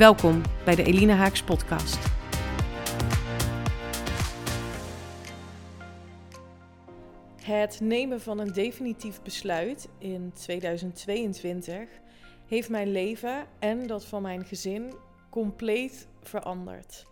Welkom 0.00 0.42
bij 0.64 0.74
de 0.74 0.82
Elina 0.82 1.14
Haaks 1.14 1.42
podcast. 1.42 1.98
Het 7.42 7.80
nemen 7.80 8.20
van 8.20 8.38
een 8.38 8.52
definitief 8.52 9.22
besluit 9.22 9.88
in 9.98 10.32
2022 10.32 11.88
heeft 12.46 12.68
mijn 12.68 12.92
leven 12.92 13.46
en 13.58 13.86
dat 13.86 14.04
van 14.04 14.22
mijn 14.22 14.44
gezin 14.44 14.94
compleet 15.30 16.08
veranderd. 16.22 17.04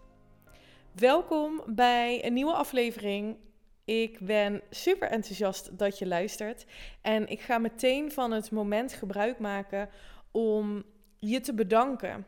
Welkom 0.93 1.63
bij 1.67 2.25
een 2.25 2.33
nieuwe 2.33 2.55
aflevering. 2.55 3.37
Ik 3.85 4.19
ben 4.21 4.63
super 4.71 5.09
enthousiast 5.09 5.79
dat 5.79 5.99
je 5.99 6.07
luistert 6.07 6.67
en 7.03 7.29
ik 7.29 7.41
ga 7.41 7.59
meteen 7.59 8.13
van 8.13 8.31
het 8.31 8.51
moment 8.51 8.93
gebruik 8.93 9.39
maken 9.39 9.89
om 10.31 10.85
je 11.19 11.41
te 11.41 11.55
bedanken 11.55 12.27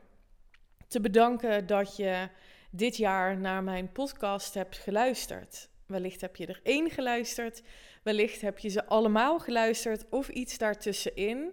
te 0.90 1.00
bedanken 1.00 1.66
dat 1.66 1.96
je 1.96 2.28
dit 2.70 2.96
jaar 2.96 3.36
naar 3.36 3.62
mijn 3.62 3.92
podcast 3.92 4.54
hebt 4.54 4.76
geluisterd. 4.76 5.68
Wellicht 5.86 6.20
heb 6.20 6.36
je 6.36 6.46
er 6.46 6.60
één 6.62 6.90
geluisterd, 6.90 7.62
wellicht 8.02 8.40
heb 8.40 8.58
je 8.58 8.68
ze 8.68 8.86
allemaal 8.86 9.38
geluisterd 9.38 10.08
of 10.08 10.28
iets 10.28 10.58
daartussenin. 10.58 11.52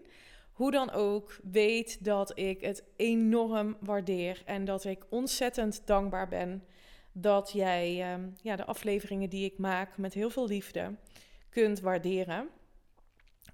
Hoe 0.52 0.72
dan 0.72 0.92
ook, 0.92 1.40
weet 1.44 2.04
dat 2.04 2.40
ik 2.40 2.62
het 2.62 2.84
enorm 2.96 3.78
waardeer 3.80 4.42
en 4.46 4.66
dat 4.66 4.86
ik 4.86 5.06
ontzettend 5.10 5.82
dankbaar 5.86 6.28
ben 6.28 6.64
dat 7.12 7.52
jij 7.52 8.02
ehm, 8.02 8.30
ja, 8.42 8.56
de 8.56 8.66
afleveringen 8.66 9.30
die 9.30 9.46
ik 9.46 9.58
maak 9.58 9.98
met 9.98 10.14
heel 10.14 10.30
veel 10.30 10.48
liefde 10.48 10.96
kunt 11.50 11.80
waarderen. 11.80 12.50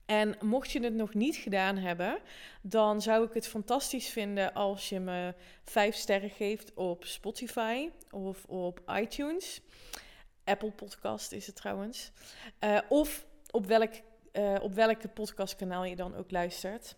En 0.06 0.36
mocht 0.42 0.72
je 0.72 0.84
het 0.84 0.94
nog 0.94 1.14
niet 1.14 1.36
gedaan 1.36 1.78
hebben, 1.78 2.20
dan 2.62 3.02
zou 3.02 3.26
ik 3.26 3.34
het 3.34 3.48
fantastisch 3.48 4.10
vinden 4.10 4.54
als 4.54 4.90
je 4.90 5.00
me 5.00 5.34
5 5.64 5.96
sterren 5.96 6.30
geeft 6.30 6.74
op 6.74 7.06
Spotify 7.06 7.90
of 8.12 8.46
op 8.46 8.82
iTunes. 8.88 9.62
Apple 10.44 10.72
Podcast 10.72 11.32
is 11.32 11.46
het 11.46 11.56
trouwens. 11.56 12.12
Uh, 12.64 12.80
of 12.90 13.26
op 13.52 13.66
welk, 13.66 13.92
uh, 14.34 14.56
op 14.62 14.74
welke 14.74 15.08
podcastkanaal 15.08 15.84
je 15.84 15.96
dan 15.96 16.16
ook 16.16 16.32
luistert. 16.32 16.96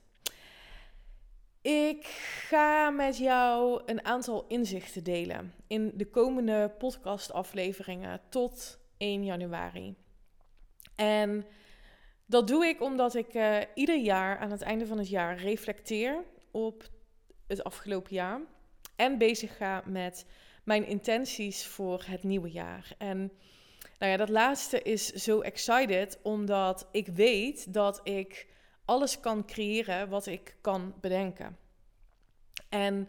Ik 1.61 2.05
ga 2.47 2.89
met 2.89 3.17
jou 3.17 3.81
een 3.85 4.05
aantal 4.05 4.45
inzichten 4.47 5.03
delen 5.03 5.53
in 5.67 5.91
de 5.95 6.09
komende 6.09 6.73
podcastafleveringen 6.77 8.21
tot 8.29 8.79
1 8.97 9.25
januari. 9.25 9.95
En 10.95 11.45
dat 12.25 12.47
doe 12.47 12.65
ik 12.65 12.81
omdat 12.81 13.15
ik 13.15 13.33
uh, 13.33 13.57
ieder 13.73 13.97
jaar 13.99 14.37
aan 14.37 14.51
het 14.51 14.61
einde 14.61 14.87
van 14.87 14.97
het 14.97 15.09
jaar 15.09 15.37
reflecteer 15.37 16.23
op 16.51 16.89
het 17.47 17.63
afgelopen 17.63 18.13
jaar. 18.13 18.41
En 18.95 19.17
bezig 19.17 19.57
ga 19.57 19.83
met 19.85 20.25
mijn 20.63 20.85
intenties 20.85 21.65
voor 21.65 22.03
het 22.05 22.23
nieuwe 22.23 22.51
jaar. 22.51 22.95
En 22.97 23.31
nou 23.99 24.11
ja, 24.11 24.17
dat 24.17 24.29
laatste 24.29 24.81
is 24.81 25.07
zo 25.07 25.41
excited 25.41 26.19
omdat 26.21 26.87
ik 26.91 27.07
weet 27.07 27.73
dat 27.73 27.99
ik 28.03 28.47
alles 28.85 29.19
kan 29.19 29.45
creëren 29.45 30.09
wat 30.09 30.25
ik 30.25 30.57
kan 30.61 30.93
bedenken. 31.01 31.57
En 32.69 33.07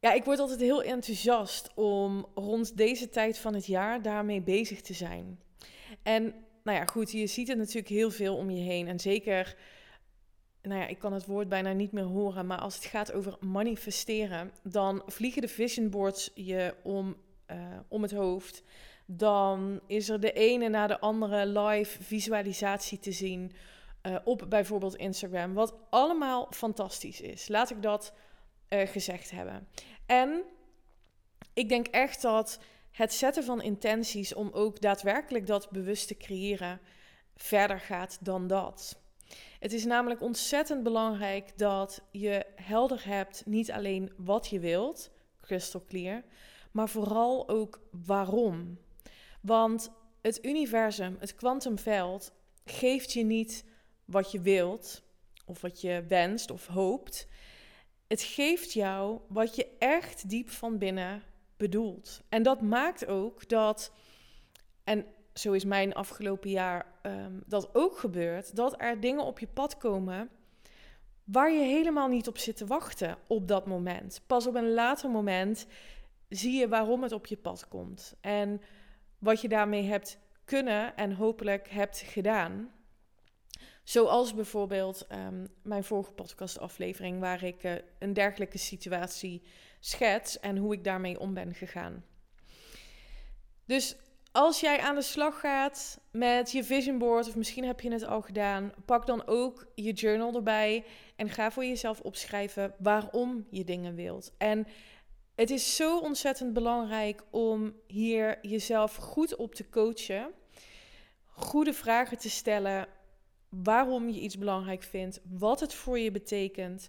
ja, 0.00 0.12
ik 0.12 0.24
word 0.24 0.38
altijd 0.38 0.60
heel 0.60 0.82
enthousiast 0.82 1.72
om 1.74 2.26
rond 2.34 2.76
deze 2.76 3.08
tijd 3.08 3.38
van 3.38 3.54
het 3.54 3.66
jaar 3.66 4.02
daarmee 4.02 4.42
bezig 4.42 4.80
te 4.80 4.94
zijn. 4.94 5.40
En 6.02 6.45
nou 6.66 6.78
ja, 6.78 6.84
goed, 6.84 7.10
je 7.10 7.26
ziet 7.26 7.48
het 7.48 7.58
natuurlijk 7.58 7.88
heel 7.88 8.10
veel 8.10 8.36
om 8.36 8.50
je 8.50 8.62
heen. 8.62 8.88
En 8.88 9.00
zeker, 9.00 9.56
nou 10.62 10.80
ja, 10.80 10.86
ik 10.86 10.98
kan 10.98 11.12
het 11.12 11.26
woord 11.26 11.48
bijna 11.48 11.72
niet 11.72 11.92
meer 11.92 12.04
horen, 12.04 12.46
maar 12.46 12.58
als 12.58 12.74
het 12.74 12.84
gaat 12.84 13.12
over 13.12 13.36
manifesteren, 13.40 14.52
dan 14.62 15.02
vliegen 15.06 15.42
de 15.42 15.48
vision 15.48 15.90
boards 15.90 16.30
je 16.34 16.74
om, 16.82 17.16
uh, 17.50 17.56
om 17.88 18.02
het 18.02 18.12
hoofd. 18.12 18.62
Dan 19.06 19.80
is 19.86 20.08
er 20.08 20.20
de 20.20 20.32
ene 20.32 20.68
na 20.68 20.86
de 20.86 21.00
andere 21.00 21.46
live 21.46 22.02
visualisatie 22.02 22.98
te 22.98 23.12
zien 23.12 23.52
uh, 24.02 24.16
op 24.24 24.46
bijvoorbeeld 24.48 24.96
Instagram, 24.96 25.54
wat 25.54 25.74
allemaal 25.90 26.46
fantastisch 26.50 27.20
is. 27.20 27.48
Laat 27.48 27.70
ik 27.70 27.82
dat 27.82 28.12
uh, 28.68 28.86
gezegd 28.86 29.30
hebben. 29.30 29.68
En 30.06 30.42
ik 31.54 31.68
denk 31.68 31.86
echt 31.86 32.22
dat 32.22 32.58
het 32.96 33.14
zetten 33.14 33.44
van 33.44 33.62
intenties 33.62 34.34
om 34.34 34.50
ook 34.52 34.80
daadwerkelijk 34.80 35.46
dat 35.46 35.70
bewust 35.70 36.08
te 36.08 36.16
creëren 36.16 36.80
verder 37.34 37.80
gaat 37.80 38.18
dan 38.20 38.46
dat. 38.46 39.00
Het 39.58 39.72
is 39.72 39.84
namelijk 39.84 40.20
ontzettend 40.20 40.82
belangrijk 40.82 41.58
dat 41.58 42.02
je 42.10 42.46
helder 42.54 43.06
hebt 43.06 43.46
niet 43.46 43.72
alleen 43.72 44.12
wat 44.16 44.48
je 44.48 44.60
wilt, 44.60 45.10
crystal 45.40 45.84
clear, 45.88 46.22
maar 46.70 46.88
vooral 46.88 47.48
ook 47.48 47.80
waarom. 48.06 48.78
Want 49.40 49.90
het 50.20 50.44
universum, 50.44 51.16
het 51.20 51.34
kwantumveld, 51.34 52.32
geeft 52.64 53.12
je 53.12 53.24
niet 53.24 53.64
wat 54.04 54.32
je 54.32 54.40
wilt 54.40 55.02
of 55.44 55.60
wat 55.60 55.80
je 55.80 56.04
wenst 56.08 56.50
of 56.50 56.66
hoopt. 56.66 57.28
Het 58.06 58.22
geeft 58.22 58.72
jou 58.72 59.20
wat 59.28 59.56
je 59.56 59.66
echt 59.78 60.28
diep 60.28 60.50
van 60.50 60.78
binnen 60.78 61.22
bedoelt. 61.56 62.22
En 62.28 62.42
dat 62.42 62.60
maakt 62.60 63.06
ook 63.06 63.48
dat, 63.48 63.92
en 64.84 65.06
zo 65.34 65.52
is 65.52 65.64
mijn 65.64 65.94
afgelopen 65.94 66.50
jaar 66.50 66.86
um, 67.02 67.42
dat 67.46 67.74
ook 67.74 67.98
gebeurd, 67.98 68.56
dat 68.56 68.74
er 68.78 69.00
dingen 69.00 69.24
op 69.24 69.38
je 69.38 69.46
pad 69.46 69.76
komen 69.76 70.30
waar 71.24 71.52
je 71.52 71.62
helemaal 71.62 72.08
niet 72.08 72.28
op 72.28 72.38
zit 72.38 72.56
te 72.56 72.66
wachten 72.66 73.18
op 73.26 73.48
dat 73.48 73.66
moment. 73.66 74.22
Pas 74.26 74.46
op 74.46 74.54
een 74.54 74.72
later 74.72 75.10
moment 75.10 75.66
zie 76.28 76.52
je 76.52 76.68
waarom 76.68 77.02
het 77.02 77.12
op 77.12 77.26
je 77.26 77.36
pad 77.36 77.68
komt 77.68 78.16
en 78.20 78.60
wat 79.18 79.40
je 79.40 79.48
daarmee 79.48 79.82
hebt 79.82 80.18
kunnen 80.44 80.96
en 80.96 81.12
hopelijk 81.12 81.68
hebt 81.68 81.98
gedaan. 81.98 82.70
Zoals 83.82 84.34
bijvoorbeeld 84.34 85.06
um, 85.12 85.48
mijn 85.62 85.84
vorige 85.84 86.12
podcastaflevering, 86.12 87.20
waar 87.20 87.42
ik 87.42 87.64
uh, 87.64 87.74
een 87.98 88.12
dergelijke 88.12 88.58
situatie 88.58 89.42
schets 89.86 90.40
en 90.40 90.56
hoe 90.56 90.72
ik 90.72 90.84
daarmee 90.84 91.20
om 91.20 91.34
ben 91.34 91.54
gegaan. 91.54 92.04
Dus 93.64 93.96
als 94.32 94.60
jij 94.60 94.80
aan 94.80 94.94
de 94.94 95.02
slag 95.02 95.40
gaat 95.40 96.00
met 96.10 96.52
je 96.52 96.64
vision 96.64 96.98
board, 96.98 97.28
of 97.28 97.36
misschien 97.36 97.64
heb 97.64 97.80
je 97.80 97.92
het 97.92 98.06
al 98.06 98.22
gedaan, 98.22 98.72
pak 98.84 99.06
dan 99.06 99.26
ook 99.26 99.66
je 99.74 99.92
journal 99.92 100.34
erbij 100.34 100.84
en 101.16 101.28
ga 101.28 101.50
voor 101.50 101.64
jezelf 101.64 102.00
opschrijven 102.00 102.74
waarom 102.78 103.46
je 103.50 103.64
dingen 103.64 103.94
wilt. 103.94 104.32
En 104.38 104.66
het 105.34 105.50
is 105.50 105.76
zo 105.76 105.98
ontzettend 105.98 106.52
belangrijk 106.52 107.22
om 107.30 107.74
hier 107.86 108.38
jezelf 108.42 108.96
goed 108.96 109.36
op 109.36 109.54
te 109.54 109.68
coachen, 109.68 110.30
goede 111.24 111.72
vragen 111.72 112.18
te 112.18 112.30
stellen 112.30 112.88
waarom 113.48 114.08
je 114.08 114.20
iets 114.20 114.38
belangrijk 114.38 114.82
vindt, 114.82 115.20
wat 115.24 115.60
het 115.60 115.74
voor 115.74 115.98
je 115.98 116.10
betekent, 116.10 116.88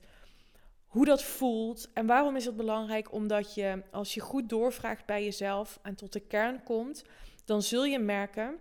hoe 0.88 1.06
dat 1.06 1.24
voelt. 1.24 1.90
En 1.94 2.06
waarom 2.06 2.36
is 2.36 2.46
het 2.46 2.58
belangrijk? 2.58 3.12
Omdat 3.12 3.54
je, 3.54 3.84
als 3.92 4.14
je 4.14 4.20
goed 4.20 4.50
doorvraagt 4.50 5.06
bij 5.06 5.24
jezelf 5.24 5.80
en 5.82 5.96
tot 5.96 6.14
de 6.14 6.20
kern 6.20 6.64
komt, 6.64 7.04
dan 7.46 7.62
zul 7.62 7.86
je 7.86 8.00
merken 8.00 8.58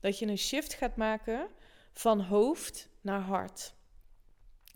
dat 0.00 0.18
je 0.18 0.26
een 0.26 0.38
shift 0.38 0.74
gaat 0.74 0.96
maken 0.96 1.48
van 1.92 2.20
hoofd 2.20 2.88
naar 3.00 3.20
hart. 3.20 3.74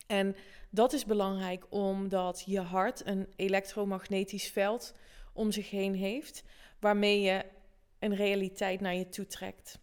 En 0.07 0.37
dat 0.71 0.93
is 0.93 1.05
belangrijk 1.05 1.65
omdat 1.69 2.43
je 2.47 2.61
hart 2.61 3.07
een 3.07 3.33
elektromagnetisch 3.37 4.49
veld 4.49 4.95
om 5.33 5.51
zich 5.51 5.71
heen 5.71 5.95
heeft, 5.95 6.43
waarmee 6.81 7.21
je 7.21 7.45
een 7.99 8.15
realiteit 8.15 8.81
naar 8.81 8.95
je 8.95 9.09
toe 9.09 9.27
trekt. 9.27 9.79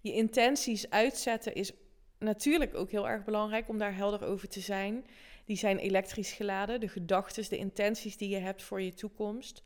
Je 0.00 0.12
intenties 0.12 0.90
uitzetten 0.90 1.54
is 1.54 1.72
natuurlijk 2.18 2.74
ook 2.74 2.90
heel 2.90 3.08
erg 3.08 3.24
belangrijk 3.24 3.68
om 3.68 3.78
daar 3.78 3.94
helder 3.94 4.24
over 4.24 4.48
te 4.48 4.60
zijn. 4.60 5.06
Die 5.44 5.56
zijn 5.56 5.78
elektrisch 5.78 6.32
geladen, 6.32 6.80
de 6.80 6.88
gedachten, 6.88 7.48
de 7.48 7.56
intenties 7.56 8.16
die 8.16 8.28
je 8.28 8.38
hebt 8.38 8.62
voor 8.62 8.82
je 8.82 8.94
toekomst. 8.94 9.62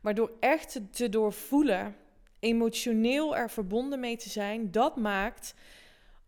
Maar 0.00 0.14
door 0.14 0.32
echt 0.40 0.80
te 0.90 1.08
doorvoelen, 1.08 1.96
emotioneel 2.38 3.36
er 3.36 3.50
verbonden 3.50 4.00
mee 4.00 4.16
te 4.16 4.28
zijn, 4.28 4.70
dat 4.70 4.96
maakt 4.96 5.54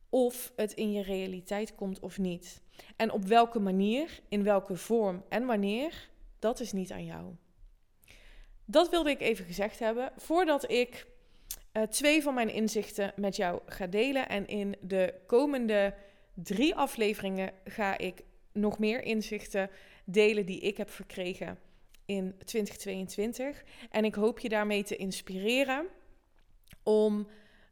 of 0.09 0.53
het 0.57 0.73
in 0.73 0.93
je 0.93 1.03
realiteit 1.03 1.75
komt 1.75 2.01
of 2.01 2.19
niet. 2.19 2.63
En 2.97 3.11
op 3.11 3.25
welke 3.25 3.59
manier, 3.59 4.21
in 4.29 4.43
welke 4.43 4.77
vorm 4.77 5.25
en 5.29 5.47
wanneer, 5.47 6.11
Dat 6.39 6.61
is 6.61 6.73
niet 6.73 6.93
aan 6.93 7.05
jou. 7.05 7.35
Dat 8.65 8.91
wilde 8.91 9.11
ik 9.11 9.21
even 9.21 9.45
gezegd 9.45 9.79
hebben 9.79 10.13
voordat 10.17 10.71
ik 10.71 11.07
uh, 11.73 11.83
twee 11.83 12.23
van 12.23 12.35
mijn 12.35 12.49
inzichten 12.49 13.13
met 13.17 13.37
jou 13.37 13.61
ga 13.67 13.87
delen. 13.87 14.29
En 14.29 14.47
in 14.47 14.77
de 14.81 15.15
komende 15.27 15.95
drie 16.35 16.75
afleveringen 16.75 17.53
ga 17.65 17.99
ik 17.99 18.23
nog 18.53 18.79
meer 18.79 19.03
inzichten 19.03 19.71
delen 20.05 20.47
die 20.47 20.61
ik 20.61 20.77
heb 20.77 20.91
verkregen 20.91 21.59
in 22.07 22.35
2022. 22.45 23.63
En 23.91 24.05
ik 24.05 24.15
hoop 24.15 24.39
je 24.39 24.49
daarmee 24.49 24.83
te 24.83 24.97
inspireren 24.97 25.87
om 26.83 27.29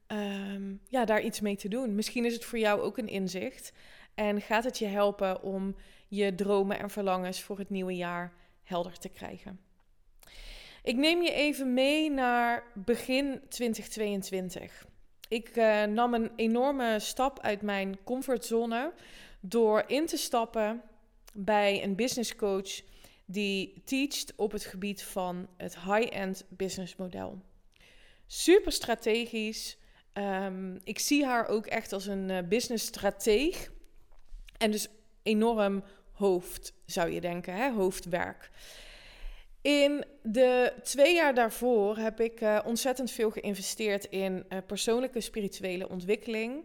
um, 0.07 0.81
ja, 0.89 1.05
daar 1.05 1.23
iets 1.23 1.41
mee 1.41 1.57
te 1.57 1.69
doen. 1.69 1.95
Misschien 1.95 2.25
is 2.25 2.35
het 2.35 2.45
voor 2.45 2.59
jou 2.59 2.81
ook 2.81 2.99
een 2.99 3.09
inzicht. 3.09 3.73
En 4.15 4.41
gaat 4.41 4.65
het 4.65 4.79
je 4.79 4.87
helpen 4.87 5.43
om 5.43 5.77
je 6.09 6.35
dromen 6.35 6.79
en 6.79 6.91
verlangens 6.91 7.43
voor 7.43 7.59
het 7.59 7.71
nieuwe 7.71 7.97
jaar 7.97 8.33
helder 8.63 8.99
te 8.99 9.09
krijgen. 9.09 9.61
Ik 10.83 10.97
neem 10.97 11.23
je 11.23 11.33
even 11.33 11.75
mee 11.75 12.11
naar 12.11 12.65
begin 12.75 13.41
2022. 13.49 14.87
Ik 15.29 15.57
uh, 15.57 15.85
nam 15.85 16.15
een 16.15 16.31
enorme 16.37 16.99
stap 16.99 17.41
uit 17.41 17.63
mijn 17.63 17.99
comfortzone 18.05 18.93
door 19.41 19.85
in 19.87 20.07
te 20.07 20.17
stappen 20.17 20.83
bij 21.33 21.83
een 21.83 21.97
business 21.97 22.37
coach 22.37 22.81
die 23.25 23.83
teacht 23.85 24.33
op 24.37 24.53
het 24.53 24.65
gebied 24.65 25.03
van 25.03 25.49
het 25.57 25.79
high-end 25.81 26.45
business 26.49 26.97
model. 26.97 27.43
Super 28.27 28.73
strategisch. 28.73 29.79
Um, 30.15 30.79
ik 30.85 30.99
zie 30.99 31.25
haar 31.25 31.49
ook 31.49 31.67
echt 31.67 31.93
als 31.93 32.07
een 32.07 32.29
uh, 32.29 32.39
business 32.49 32.87
strateeg. 32.87 33.73
En 34.59 34.71
dus 34.71 34.89
enorm 35.23 35.85
hoofd, 36.13 36.73
zou 36.87 37.11
je 37.11 37.21
denken, 37.21 37.55
hè? 37.55 37.71
hoofdwerk. 37.71 38.51
In 39.63 40.05
de 40.23 40.73
twee 40.83 41.15
jaar 41.15 41.35
daarvoor 41.35 41.97
heb 41.97 42.21
ik 42.21 42.41
uh, 42.41 42.59
ontzettend 42.65 43.11
veel 43.11 43.31
geïnvesteerd 43.31 44.05
in 44.05 44.45
uh, 44.49 44.59
persoonlijke 44.67 45.21
spirituele 45.21 45.89
ontwikkeling. 45.89 46.65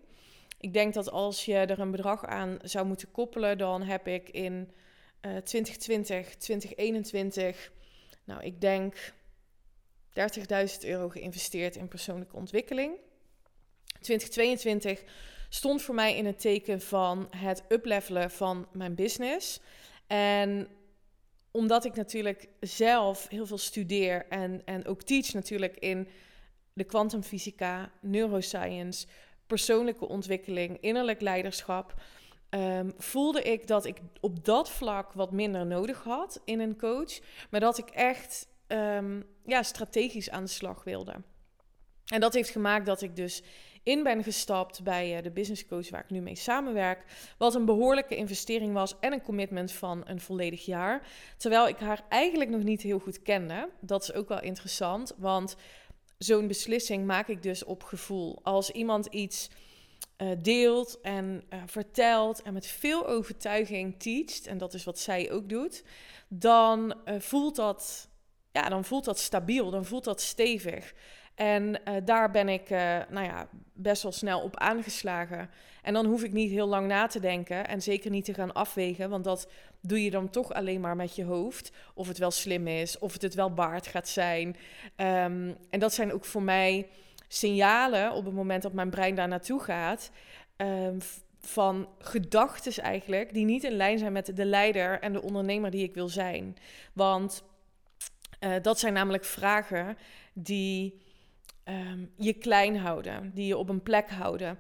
Ik 0.65 0.73
denk 0.73 0.93
dat 0.93 1.11
als 1.11 1.45
je 1.45 1.55
er 1.55 1.79
een 1.79 1.91
bedrag 1.91 2.25
aan 2.25 2.57
zou 2.61 2.85
moeten 2.85 3.11
koppelen, 3.11 3.57
dan 3.57 3.81
heb 3.81 4.07
ik 4.07 4.29
in 4.29 4.71
uh, 5.21 5.37
2020, 5.37 6.35
2021, 6.35 7.71
nou 8.23 8.43
ik 8.43 8.61
denk 8.61 9.13
30.000 10.09 10.15
euro 10.81 11.09
geïnvesteerd 11.09 11.75
in 11.75 11.87
persoonlijke 11.87 12.35
ontwikkeling. 12.35 12.95
2022 14.01 15.03
stond 15.49 15.81
voor 15.81 15.95
mij 15.95 16.15
in 16.17 16.25
het 16.25 16.39
teken 16.39 16.81
van 16.81 17.27
het 17.29 17.63
uplevelen 17.69 18.31
van 18.31 18.67
mijn 18.71 18.95
business. 18.95 19.59
En 20.07 20.67
omdat 21.51 21.85
ik 21.85 21.95
natuurlijk 21.95 22.47
zelf 22.59 23.27
heel 23.27 23.45
veel 23.45 23.57
studeer 23.57 24.25
en, 24.29 24.61
en 24.65 24.85
ook 24.85 25.01
teach 25.01 25.33
natuurlijk 25.33 25.77
in 25.77 26.07
de 26.73 26.83
kwantumfysica, 26.83 27.91
neuroscience, 28.01 29.07
persoonlijke 29.47 30.07
ontwikkeling, 30.07 30.77
innerlijk 30.81 31.21
leiderschap, 31.21 31.93
um, 32.49 32.93
voelde 32.97 33.41
ik 33.41 33.67
dat 33.67 33.85
ik 33.85 33.97
op 34.19 34.45
dat 34.45 34.69
vlak 34.69 35.13
wat 35.13 35.31
minder 35.31 35.65
nodig 35.65 36.03
had 36.03 36.41
in 36.45 36.59
een 36.59 36.77
coach, 36.77 37.19
maar 37.49 37.59
dat 37.59 37.77
ik 37.77 37.89
echt 37.89 38.47
um, 38.67 39.23
ja, 39.45 39.63
strategisch 39.63 40.29
aan 40.29 40.43
de 40.43 40.49
slag 40.49 40.83
wilde. 40.83 41.13
En 42.05 42.19
dat 42.19 42.33
heeft 42.33 42.49
gemaakt 42.49 42.85
dat 42.85 43.01
ik 43.01 43.15
dus 43.15 43.43
in 43.83 44.03
ben 44.03 44.23
gestapt 44.23 44.83
bij 44.83 45.17
uh, 45.17 45.23
de 45.23 45.31
business 45.31 45.65
coach 45.65 45.89
waar 45.89 46.03
ik 46.03 46.09
nu 46.09 46.21
mee 46.21 46.35
samenwerk. 46.35 47.03
Wat 47.37 47.55
een 47.55 47.65
behoorlijke 47.65 48.15
investering 48.15 48.73
was 48.73 48.99
en 48.99 49.13
een 49.13 49.21
commitment 49.21 49.71
van 49.71 50.01
een 50.05 50.19
volledig 50.19 50.65
jaar. 50.65 51.07
Terwijl 51.37 51.67
ik 51.67 51.77
haar 51.77 52.03
eigenlijk 52.09 52.49
nog 52.49 52.63
niet 52.63 52.81
heel 52.81 52.99
goed 52.99 53.21
kende. 53.21 53.69
Dat 53.81 54.03
is 54.03 54.13
ook 54.13 54.27
wel 54.27 54.41
interessant, 54.41 55.13
want 55.17 55.55
zo'n 56.17 56.47
beslissing 56.47 57.05
maak 57.05 57.27
ik 57.27 57.43
dus 57.43 57.63
op 57.63 57.83
gevoel. 57.83 58.39
Als 58.43 58.71
iemand 58.71 59.05
iets 59.05 59.49
uh, 60.17 60.31
deelt 60.37 61.01
en 61.01 61.43
uh, 61.49 61.59
vertelt 61.65 62.41
en 62.41 62.53
met 62.53 62.67
veel 62.67 63.07
overtuiging 63.07 63.99
teacht, 63.99 64.47
en 64.47 64.57
dat 64.57 64.73
is 64.73 64.83
wat 64.83 64.99
zij 64.99 65.31
ook 65.31 65.49
doet, 65.49 65.83
dan 66.27 66.95
voelt 67.05 67.55
dat, 67.55 68.09
ja, 68.51 68.69
dan 68.69 68.85
voelt 68.85 69.05
dat 69.05 69.19
stabiel, 69.19 69.69
dan 69.69 69.85
voelt 69.85 70.03
dat 70.03 70.21
stevig. 70.21 70.93
En 71.35 71.81
daar 72.03 72.31
ben 72.31 72.49
ik 72.49 72.69
nou 73.09 73.23
ja, 73.25 73.49
best 73.73 74.03
wel 74.03 74.11
snel 74.11 74.41
op 74.41 74.57
aangeslagen. 74.57 75.49
En 75.85 75.93
dan 75.93 76.05
hoef 76.05 76.23
ik 76.23 76.31
niet 76.31 76.51
heel 76.51 76.67
lang 76.67 76.87
na 76.87 77.07
te 77.07 77.19
denken 77.19 77.67
en 77.67 77.81
zeker 77.81 78.11
niet 78.11 78.25
te 78.25 78.33
gaan 78.33 78.53
afwegen, 78.53 79.09
want 79.09 79.23
dat 79.23 79.49
doe 79.81 80.03
je 80.03 80.09
dan 80.09 80.29
toch 80.29 80.53
alleen 80.53 80.81
maar 80.81 80.95
met 80.95 81.15
je 81.15 81.23
hoofd. 81.23 81.71
Of 81.93 82.07
het 82.07 82.17
wel 82.17 82.31
slim 82.31 82.67
is, 82.67 82.97
of 82.99 83.13
het 83.13 83.21
het 83.21 83.33
wel 83.33 83.53
waard 83.53 83.87
gaat 83.87 84.07
zijn. 84.07 84.47
Um, 84.47 85.55
en 85.69 85.79
dat 85.79 85.93
zijn 85.93 86.13
ook 86.13 86.25
voor 86.25 86.41
mij 86.41 86.87
signalen 87.27 88.11
op 88.11 88.25
het 88.25 88.33
moment 88.33 88.63
dat 88.63 88.73
mijn 88.73 88.89
brein 88.89 89.15
daar 89.15 89.27
naartoe 89.27 89.61
gaat. 89.61 90.11
Um, 90.57 90.97
van 91.39 91.87
gedachten 91.99 92.83
eigenlijk, 92.83 93.33
die 93.33 93.45
niet 93.45 93.63
in 93.63 93.75
lijn 93.75 93.97
zijn 93.97 94.11
met 94.11 94.35
de 94.35 94.45
leider 94.45 94.99
en 94.99 95.13
de 95.13 95.21
ondernemer 95.21 95.71
die 95.71 95.83
ik 95.83 95.93
wil 95.93 96.09
zijn. 96.09 96.57
Want 96.93 97.43
uh, 98.39 98.53
dat 98.61 98.79
zijn 98.79 98.93
namelijk 98.93 99.25
vragen 99.25 99.97
die 100.33 101.01
um, 101.65 102.11
je 102.17 102.33
klein 102.33 102.77
houden, 102.77 103.31
die 103.33 103.47
je 103.47 103.57
op 103.57 103.69
een 103.69 103.83
plek 103.83 104.09
houden 104.09 104.59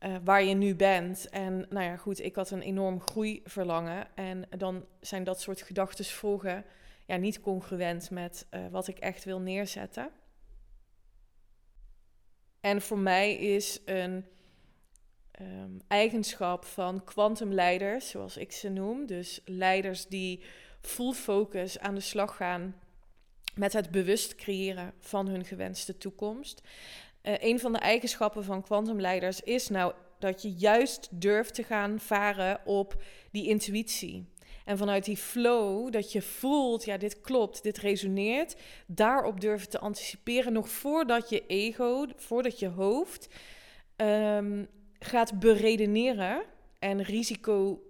uh, 0.00 0.16
waar 0.24 0.42
je 0.42 0.54
nu 0.54 0.74
bent. 0.74 1.28
En 1.28 1.66
nou 1.68 1.84
ja, 1.84 1.96
goed, 1.96 2.20
ik 2.20 2.34
had 2.34 2.50
een 2.50 2.62
enorm 2.62 3.00
groeiverlangen. 3.00 4.06
En 4.14 4.48
dan 4.56 4.86
zijn 5.00 5.24
dat 5.24 5.40
soort 5.40 5.62
gedachten 5.62 6.04
volgen 6.04 6.64
ja, 7.06 7.16
niet 7.16 7.40
congruent 7.40 8.10
met 8.10 8.46
uh, 8.50 8.66
wat 8.70 8.88
ik 8.88 8.98
echt 8.98 9.24
wil 9.24 9.40
neerzetten. 9.40 10.10
En 12.60 12.82
voor 12.82 12.98
mij 12.98 13.34
is 13.34 13.80
een 13.84 14.24
um, 15.40 15.80
eigenschap 15.88 16.64
van 16.64 17.04
kwantumleiders, 17.04 18.08
zoals 18.08 18.36
ik 18.36 18.52
ze 18.52 18.68
noem, 18.68 19.06
dus 19.06 19.40
leiders 19.44 20.06
die 20.06 20.42
full 20.80 21.12
focus 21.12 21.78
aan 21.78 21.94
de 21.94 22.00
slag 22.00 22.36
gaan 22.36 22.74
met 23.54 23.72
het 23.72 23.90
bewust 23.90 24.34
creëren 24.34 24.92
van 24.98 25.28
hun 25.28 25.44
gewenste 25.44 25.98
toekomst. 25.98 26.62
Uh, 27.26 27.34
een 27.38 27.60
van 27.60 27.72
de 27.72 27.78
eigenschappen 27.78 28.44
van 28.44 28.62
kwantumleiders 28.62 29.40
is 29.40 29.68
nou 29.68 29.92
dat 30.18 30.42
je 30.42 30.52
juist 30.52 31.08
durft 31.10 31.54
te 31.54 31.62
gaan 31.62 32.00
varen 32.00 32.60
op 32.64 33.02
die 33.30 33.48
intuïtie. 33.48 34.28
En 34.64 34.78
vanuit 34.78 35.04
die 35.04 35.16
flow, 35.16 35.92
dat 35.92 36.12
je 36.12 36.22
voelt, 36.22 36.84
ja, 36.84 36.96
dit 36.96 37.20
klopt, 37.20 37.62
dit 37.62 37.78
resoneert, 37.78 38.56
daarop 38.86 39.40
durven 39.40 39.68
te 39.68 39.78
anticiperen, 39.78 40.52
nog 40.52 40.68
voordat 40.68 41.28
je 41.28 41.46
ego, 41.46 42.06
voordat 42.16 42.58
je 42.58 42.68
hoofd 42.68 43.28
um, 43.96 44.68
gaat 44.98 45.38
beredeneren 45.38 46.42
en 46.78 47.02
risico 47.02 47.82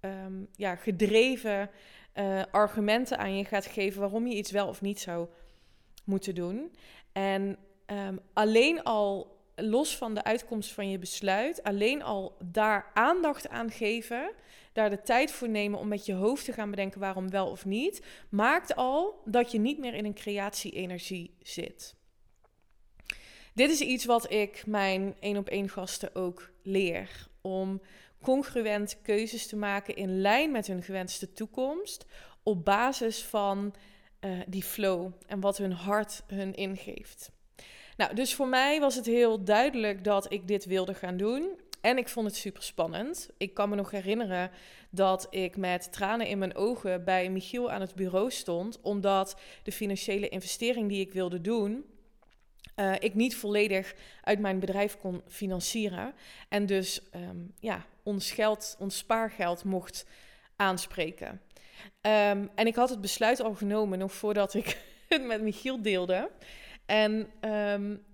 um, 0.00 0.48
ja, 0.56 0.76
gedreven 0.76 1.70
uh, 2.14 2.42
argumenten 2.50 3.18
aan 3.18 3.36
je 3.36 3.44
gaat 3.44 3.66
geven 3.66 4.00
waarom 4.00 4.26
je 4.26 4.36
iets 4.36 4.50
wel 4.50 4.68
of 4.68 4.80
niet 4.80 5.00
zou 5.00 5.28
moeten 6.04 6.34
doen. 6.34 6.72
En 7.12 7.58
um, 7.90 8.20
alleen 8.32 8.82
al 8.82 9.36
los 9.56 9.96
van 9.96 10.14
de 10.14 10.24
uitkomst 10.24 10.72
van 10.72 10.90
je 10.90 10.98
besluit, 10.98 11.62
alleen 11.62 12.02
al 12.02 12.36
daar 12.44 12.90
aandacht 12.94 13.48
aan 13.48 13.70
geven, 13.70 14.30
daar 14.72 14.90
de 14.90 15.02
tijd 15.02 15.30
voor 15.30 15.48
nemen 15.48 15.78
om 15.78 15.88
met 15.88 16.06
je 16.06 16.12
hoofd 16.12 16.44
te 16.44 16.52
gaan 16.52 16.70
bedenken 16.70 17.00
waarom 17.00 17.30
wel 17.30 17.50
of 17.50 17.64
niet, 17.64 18.02
maakt 18.28 18.76
al 18.76 19.22
dat 19.24 19.52
je 19.52 19.58
niet 19.58 19.78
meer 19.78 19.94
in 19.94 20.04
een 20.04 20.14
creatie-energie 20.14 21.36
zit. 21.42 21.96
Dit 23.54 23.70
is 23.70 23.80
iets 23.80 24.04
wat 24.04 24.30
ik 24.30 24.66
mijn 24.66 25.14
één 25.20 25.36
op 25.36 25.48
één 25.48 25.68
gasten 25.68 26.14
ook 26.14 26.50
leer. 26.62 27.28
Om 27.40 27.80
congruent 28.22 28.98
keuzes 29.02 29.46
te 29.46 29.56
maken 29.56 29.96
in 29.96 30.20
lijn 30.20 30.50
met 30.50 30.66
hun 30.66 30.82
gewenste 30.82 31.32
toekomst. 31.32 32.06
Op 32.42 32.64
basis 32.64 33.22
van 33.24 33.74
uh, 34.20 34.40
die 34.46 34.62
flow 34.62 35.12
en 35.26 35.40
wat 35.40 35.58
hun 35.58 35.72
hart 35.72 36.22
hun 36.26 36.54
ingeeft. 36.54 37.30
Nou, 37.98 38.14
dus 38.14 38.34
voor 38.34 38.48
mij 38.48 38.80
was 38.80 38.94
het 38.94 39.06
heel 39.06 39.44
duidelijk 39.44 40.04
dat 40.04 40.32
ik 40.32 40.48
dit 40.48 40.64
wilde 40.64 40.94
gaan 40.94 41.16
doen. 41.16 41.60
En 41.80 41.98
ik 41.98 42.08
vond 42.08 42.26
het 42.26 42.36
super 42.36 42.62
spannend. 42.62 43.30
Ik 43.36 43.54
kan 43.54 43.68
me 43.68 43.76
nog 43.76 43.90
herinneren 43.90 44.50
dat 44.90 45.26
ik 45.30 45.56
met 45.56 45.92
tranen 45.92 46.26
in 46.26 46.38
mijn 46.38 46.54
ogen 46.54 47.04
bij 47.04 47.30
Michiel 47.30 47.70
aan 47.70 47.80
het 47.80 47.94
bureau 47.94 48.30
stond, 48.30 48.80
omdat 48.80 49.40
de 49.62 49.72
financiële 49.72 50.28
investering 50.28 50.88
die 50.88 51.00
ik 51.00 51.12
wilde 51.12 51.40
doen, 51.40 51.84
uh, 52.76 52.94
ik 52.98 53.14
niet 53.14 53.36
volledig 53.36 53.94
uit 54.22 54.38
mijn 54.38 54.58
bedrijf 54.58 54.96
kon 54.96 55.22
financieren. 55.26 56.14
En 56.48 56.66
dus 56.66 57.02
um, 57.14 57.54
ja, 57.60 57.86
ons 58.02 58.30
geld, 58.30 58.76
ons 58.78 58.96
spaargeld 58.96 59.64
mocht 59.64 60.06
aanspreken. 60.56 61.40
Um, 62.00 62.50
en 62.54 62.66
ik 62.66 62.74
had 62.74 62.90
het 62.90 63.00
besluit 63.00 63.40
al 63.40 63.54
genomen 63.54 63.98
nog 63.98 64.12
voordat 64.12 64.54
ik 64.54 64.78
het 65.08 65.26
met 65.26 65.42
Michiel 65.42 65.82
deelde. 65.82 66.30
En, 66.88 67.12
um, 67.50 68.04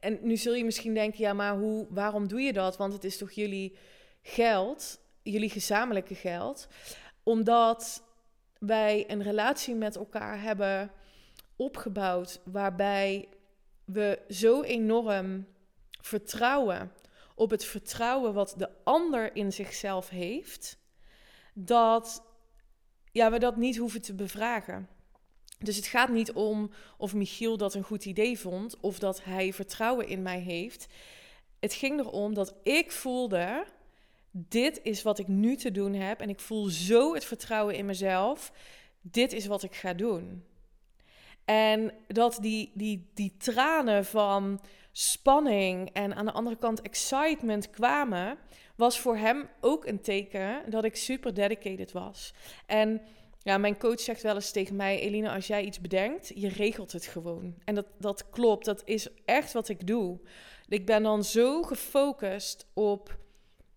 en 0.00 0.18
nu 0.22 0.36
zul 0.36 0.54
je 0.54 0.64
misschien 0.64 0.94
denken, 0.94 1.20
ja, 1.20 1.32
maar 1.32 1.56
hoe, 1.56 1.86
waarom 1.90 2.28
doe 2.28 2.40
je 2.40 2.52
dat? 2.52 2.76
Want 2.76 2.92
het 2.92 3.04
is 3.04 3.18
toch 3.18 3.30
jullie 3.30 3.76
geld, 4.22 5.00
jullie 5.22 5.50
gezamenlijke 5.50 6.14
geld. 6.14 6.68
Omdat 7.22 8.02
wij 8.58 9.10
een 9.10 9.22
relatie 9.22 9.74
met 9.74 9.96
elkaar 9.96 10.42
hebben 10.42 10.90
opgebouwd 11.56 12.40
waarbij 12.44 13.28
we 13.84 14.18
zo 14.28 14.62
enorm 14.62 15.46
vertrouwen 16.00 16.92
op 17.34 17.50
het 17.50 17.64
vertrouwen 17.64 18.34
wat 18.34 18.54
de 18.56 18.70
ander 18.84 19.36
in 19.36 19.52
zichzelf 19.52 20.08
heeft, 20.08 20.78
dat 21.54 22.22
ja, 23.12 23.30
we 23.30 23.38
dat 23.38 23.56
niet 23.56 23.76
hoeven 23.76 24.02
te 24.02 24.14
bevragen. 24.14 24.88
Dus 25.64 25.76
het 25.76 25.86
gaat 25.86 26.08
niet 26.08 26.32
om 26.32 26.70
of 26.96 27.14
Michiel 27.14 27.56
dat 27.56 27.74
een 27.74 27.82
goed 27.82 28.04
idee 28.04 28.38
vond 28.38 28.80
of 28.80 28.98
dat 28.98 29.24
hij 29.24 29.52
vertrouwen 29.52 30.08
in 30.08 30.22
mij 30.22 30.40
heeft. 30.40 30.86
Het 31.58 31.74
ging 31.74 32.00
erom 32.00 32.34
dat 32.34 32.54
ik 32.62 32.92
voelde: 32.92 33.64
dit 34.30 34.80
is 34.82 35.02
wat 35.02 35.18
ik 35.18 35.28
nu 35.28 35.56
te 35.56 35.70
doen 35.70 35.94
heb 35.94 36.20
en 36.20 36.28
ik 36.28 36.40
voel 36.40 36.64
zo 36.64 37.14
het 37.14 37.24
vertrouwen 37.24 37.74
in 37.74 37.86
mezelf. 37.86 38.52
Dit 39.00 39.32
is 39.32 39.46
wat 39.46 39.62
ik 39.62 39.74
ga 39.74 39.94
doen. 39.94 40.44
En 41.44 41.92
dat 42.06 42.38
die, 42.40 42.70
die, 42.74 43.10
die 43.14 43.34
tranen 43.38 44.04
van 44.04 44.60
spanning 44.92 45.90
en 45.92 46.14
aan 46.14 46.24
de 46.24 46.32
andere 46.32 46.56
kant 46.56 46.82
excitement 46.82 47.70
kwamen, 47.70 48.38
was 48.76 49.00
voor 49.00 49.16
hem 49.16 49.48
ook 49.60 49.86
een 49.86 50.00
teken 50.00 50.70
dat 50.70 50.84
ik 50.84 50.96
super 50.96 51.34
dedicated 51.34 51.92
was. 51.92 52.34
En 52.66 53.00
ja, 53.42 53.58
mijn 53.58 53.78
coach 53.78 54.00
zegt 54.00 54.22
wel 54.22 54.34
eens 54.34 54.50
tegen 54.50 54.76
mij: 54.76 55.00
Elina, 55.00 55.34
als 55.34 55.46
jij 55.46 55.64
iets 55.64 55.80
bedenkt, 55.80 56.32
je 56.34 56.48
regelt 56.48 56.92
het 56.92 57.06
gewoon. 57.06 57.54
En 57.64 57.74
dat, 57.74 57.86
dat 57.98 58.30
klopt, 58.30 58.64
dat 58.64 58.82
is 58.84 59.08
echt 59.24 59.52
wat 59.52 59.68
ik 59.68 59.86
doe. 59.86 60.20
Ik 60.68 60.86
ben 60.86 61.02
dan 61.02 61.24
zo 61.24 61.62
gefocust 61.62 62.66
op 62.74 63.18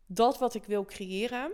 dat 0.08 0.38
wat 0.38 0.53
ik 0.53 0.63
wil 0.63 0.86
creëren. 0.86 1.51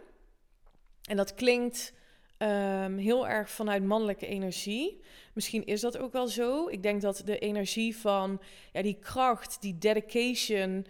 En 1.03 1.17
dat 1.17 1.33
klinkt 1.33 1.93
um, 2.37 2.97
heel 2.97 3.27
erg 3.27 3.49
vanuit 3.49 3.83
mannelijke 3.83 4.27
energie. 4.27 5.01
Misschien 5.33 5.65
is 5.65 5.81
dat 5.81 5.97
ook 5.97 6.11
wel 6.11 6.27
zo. 6.27 6.67
Ik 6.67 6.83
denk 6.83 7.01
dat 7.01 7.21
de 7.25 7.39
energie 7.39 7.97
van 7.97 8.41
ja, 8.73 8.81
die 8.81 8.99
kracht, 8.99 9.61
die 9.61 9.77
dedication 9.77 10.85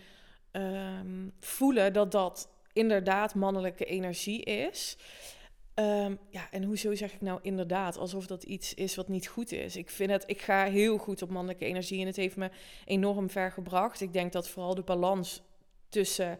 um, 0.51 1.33
voelen, 1.39 1.93
dat 1.93 2.11
dat 2.11 2.49
inderdaad 2.73 3.35
mannelijke 3.35 3.85
energie 3.85 4.43
is. 4.43 4.97
Um, 5.79 6.19
ja, 6.29 6.51
en 6.51 6.63
hoezo 6.63 6.95
zeg 6.95 7.13
ik 7.13 7.21
nou 7.21 7.39
inderdaad? 7.41 7.97
Alsof 7.97 8.27
dat 8.27 8.43
iets 8.43 8.73
is 8.73 8.95
wat 8.95 9.07
niet 9.07 9.27
goed 9.27 9.51
is. 9.51 9.75
Ik 9.75 9.89
vind 9.89 10.11
het, 10.11 10.23
ik 10.27 10.41
ga 10.41 10.65
heel 10.65 10.97
goed 10.97 11.21
op 11.21 11.29
mannelijke 11.29 11.65
energie 11.65 12.01
en 12.01 12.07
het 12.07 12.15
heeft 12.15 12.35
me 12.35 12.49
enorm 12.85 13.29
ver 13.29 13.51
gebracht. 13.51 14.01
Ik 14.01 14.13
denk 14.13 14.31
dat 14.31 14.49
vooral 14.49 14.75
de 14.75 14.81
balans 14.81 15.41
tussen 15.89 16.39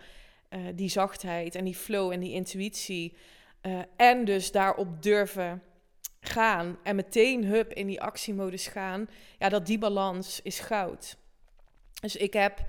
uh, 0.50 0.60
die 0.76 0.90
zachtheid 0.90 1.56
en 1.56 1.64
die 1.64 1.76
flow 1.76 2.12
en 2.12 2.20
die 2.20 2.34
intuïtie 2.34 3.16
uh, 3.62 3.80
en 3.96 4.26
dus 4.26 4.52
daarop 4.52 5.04
durven 5.04 5.64
gaan 6.20 6.78
en 6.84 6.96
meteen 6.96 7.46
hup 7.46 7.74
in 7.74 7.88
die 7.88 8.02
actiemodus 8.02 8.68
gaan, 8.68 9.10
ja, 9.38 9.50
dat 9.50 9.66
die 9.66 9.78
balans 9.78 10.42
is 10.42 10.60
goud. 10.60 11.18
Dus 12.02 12.16
ik 12.16 12.34
heb 12.34 12.66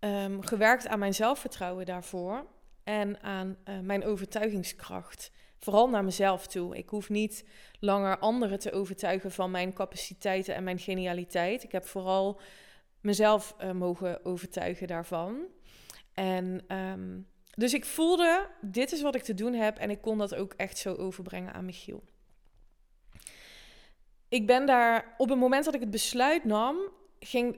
um, 0.00 0.42
gewerkt 0.42 0.86
aan 0.86 0.98
mijn 0.98 1.14
zelfvertrouwen 1.14 1.86
daarvoor 1.86 2.46
en 2.84 3.22
aan 3.22 3.56
uh, 3.64 3.78
mijn 3.78 4.04
overtuigingskracht. 4.04 5.30
Vooral 5.60 5.88
naar 5.88 6.04
mezelf 6.04 6.46
toe. 6.46 6.76
Ik 6.76 6.88
hoef 6.88 7.08
niet 7.08 7.44
langer 7.80 8.18
anderen 8.18 8.58
te 8.58 8.72
overtuigen 8.72 9.30
van 9.30 9.50
mijn 9.50 9.72
capaciteiten 9.72 10.54
en 10.54 10.64
mijn 10.64 10.78
genialiteit. 10.78 11.62
Ik 11.62 11.72
heb 11.72 11.86
vooral 11.86 12.40
mezelf 13.00 13.54
uh, 13.60 13.70
mogen 13.70 14.24
overtuigen 14.24 14.86
daarvan. 14.86 15.46
En 16.14 16.76
um, 16.76 17.26
dus 17.54 17.74
ik 17.74 17.84
voelde, 17.84 18.48
dit 18.60 18.92
is 18.92 19.02
wat 19.02 19.14
ik 19.14 19.22
te 19.22 19.34
doen 19.34 19.52
heb 19.52 19.78
en 19.78 19.90
ik 19.90 20.00
kon 20.00 20.18
dat 20.18 20.34
ook 20.34 20.52
echt 20.56 20.78
zo 20.78 20.94
overbrengen 20.94 21.52
aan 21.52 21.64
Michiel. 21.64 22.02
Ik 24.28 24.46
ben 24.46 24.66
daar, 24.66 25.14
op 25.16 25.28
het 25.28 25.38
moment 25.38 25.64
dat 25.64 25.74
ik 25.74 25.80
het 25.80 25.90
besluit 25.90 26.44
nam, 26.44 26.76
ging, 27.18 27.56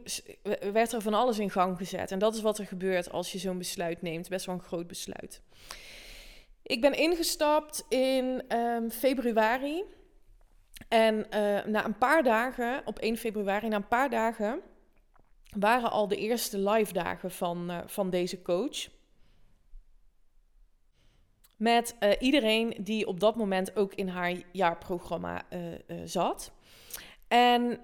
werd 0.73 0.93
er 0.93 1.01
van 1.01 1.15
alles 1.15 1.39
in 1.39 1.51
gang 1.51 1.77
gezet. 1.77 2.11
En 2.11 2.19
dat 2.19 2.35
is 2.35 2.41
wat 2.41 2.59
er 2.59 2.67
gebeurt 2.67 3.11
als 3.11 3.33
je 3.33 3.39
zo'n 3.39 3.59
besluit 3.59 4.03
neemt. 4.03 4.29
Best 4.29 4.47
wel 4.47 4.55
een 4.55 4.63
groot 4.63 4.87
besluit. 4.87 5.43
Ik 6.63 6.81
ben 6.81 6.93
ingestapt 6.93 7.85
in 7.89 8.57
um, 8.57 8.91
februari. 8.91 9.85
En 10.89 11.15
uh, 11.17 11.65
na 11.65 11.85
een 11.85 11.99
paar 11.99 12.23
dagen, 12.23 12.83
op 12.85 12.99
1 12.99 13.17
februari, 13.17 13.69
na 13.69 13.77
een 13.77 13.89
paar 13.89 14.11
dagen, 14.11 14.61
waren 15.57 15.91
al 15.91 16.09
de 16.09 16.17
eerste 16.17 16.59
live 16.59 16.93
dagen 16.93 17.31
van, 17.31 17.71
uh, 17.71 17.79
van 17.87 18.11
deze 18.11 18.43
coach. 18.43 18.89
Met 21.57 21.97
uh, 22.01 22.11
iedereen 22.19 22.75
die 22.79 23.07
op 23.07 23.21
dat 23.21 23.37
moment 23.37 23.77
ook 23.77 23.95
in 23.95 24.09
haar 24.09 24.35
jaarprogramma 24.53 25.43
zat. 26.05 26.53
En 27.29 27.81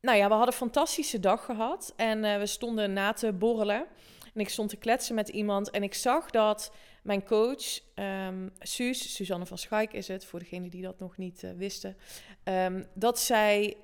nou 0.00 0.18
ja, 0.18 0.26
we 0.26 0.34
hadden 0.34 0.46
een 0.46 0.52
fantastische 0.52 1.20
dag 1.20 1.44
gehad. 1.44 1.92
En 1.96 2.38
we 2.38 2.46
stonden 2.46 2.92
na 2.92 3.12
te 3.12 3.32
borrelen. 3.32 3.86
En 4.34 4.40
ik 4.40 4.48
stond 4.48 4.68
te 4.68 4.76
kletsen 4.76 5.14
met 5.14 5.28
iemand. 5.28 5.70
En 5.70 5.82
ik 5.82 5.94
zag 5.94 6.30
dat 6.30 6.72
mijn 7.08 7.24
coach, 7.24 7.80
um, 7.94 8.52
Suus, 8.58 9.14
Suzanne 9.14 9.46
van 9.46 9.58
Schaik 9.58 9.92
is 9.92 10.08
het, 10.08 10.24
voor 10.24 10.38
degenen 10.38 10.70
die 10.70 10.82
dat 10.82 10.98
nog 10.98 11.16
niet 11.16 11.42
uh, 11.42 11.50
wisten, 11.50 11.96
um, 12.44 12.86
dat 12.94 13.18
zij 13.18 13.76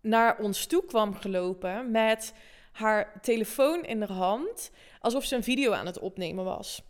naar 0.00 0.38
ons 0.38 0.66
toe 0.66 0.84
kwam 0.84 1.14
gelopen 1.14 1.90
met 1.90 2.34
haar 2.72 3.20
telefoon 3.20 3.84
in 3.84 4.00
haar 4.00 4.12
hand, 4.12 4.70
alsof 5.00 5.24
ze 5.24 5.36
een 5.36 5.42
video 5.42 5.72
aan 5.72 5.86
het 5.86 5.98
opnemen 5.98 6.44
was. 6.44 6.82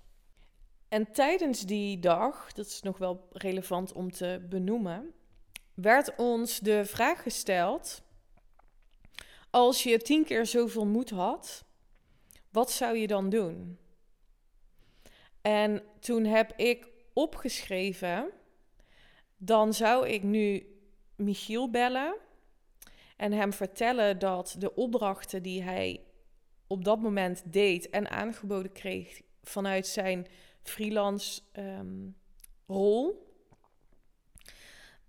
En 0.88 1.12
tijdens 1.12 1.61
die 1.61 1.99
dag, 1.99 2.52
dat 2.52 2.67
is 2.67 2.83
nog 2.83 2.99
wel 2.99 3.28
relevant 3.33 3.93
om 3.93 4.12
te 4.12 4.47
benoemen, 4.49 5.14
werd 5.75 6.14
ons 6.17 6.59
de 6.59 6.85
vraag 6.85 7.23
gesteld: 7.23 8.02
als 9.50 9.83
je 9.83 9.99
tien 9.99 10.25
keer 10.25 10.47
zoveel 10.47 10.87
moed 10.87 11.11
had, 11.11 11.64
wat 12.50 12.71
zou 12.71 12.97
je 12.97 13.07
dan 13.07 13.28
doen? 13.28 13.78
En 15.49 15.83
toen 16.00 16.25
heb 16.25 16.52
ik 16.57 16.88
opgeschreven, 17.12 18.31
dan 19.37 19.75
zou 19.75 20.09
ik 20.09 20.23
nu 20.23 20.67
Michiel 21.17 21.71
bellen 21.71 22.17
en 23.17 23.33
hem 23.33 23.52
vertellen 23.52 24.19
dat 24.19 24.55
de 24.59 24.75
opdrachten 24.75 25.43
die 25.43 25.62
hij 25.62 26.05
op 26.67 26.85
dat 26.85 27.00
moment 27.00 27.43
deed 27.52 27.90
en 27.90 28.11
aangeboden 28.11 28.73
kreeg 28.73 29.21
vanuit 29.43 29.87
zijn 29.87 30.26
freelance 30.62 31.43
um, 31.52 32.17
rol, 32.67 33.26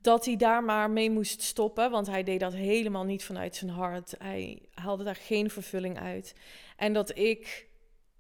dat 0.02 0.26
hij 0.26 0.36
daar 0.36 0.64
maar 0.64 0.90
mee 0.90 1.10
moest 1.10 1.42
stoppen, 1.42 1.92
want 1.92 2.08
hij 2.08 2.24
deed 2.24 2.40
dat 2.40 2.54
helemaal 2.54 3.06
niet 3.06 3.24
vanuit 3.24 3.56
zijn 3.56 3.72
hart. 3.72 4.16
Hij 4.18 4.62
haalde 4.74 5.04
daar 5.04 5.16
geen 5.16 5.50
vervulling 5.50 6.00
uit. 6.00 6.34
En 6.78 6.94
dat 6.94 7.18
ik 7.18 7.68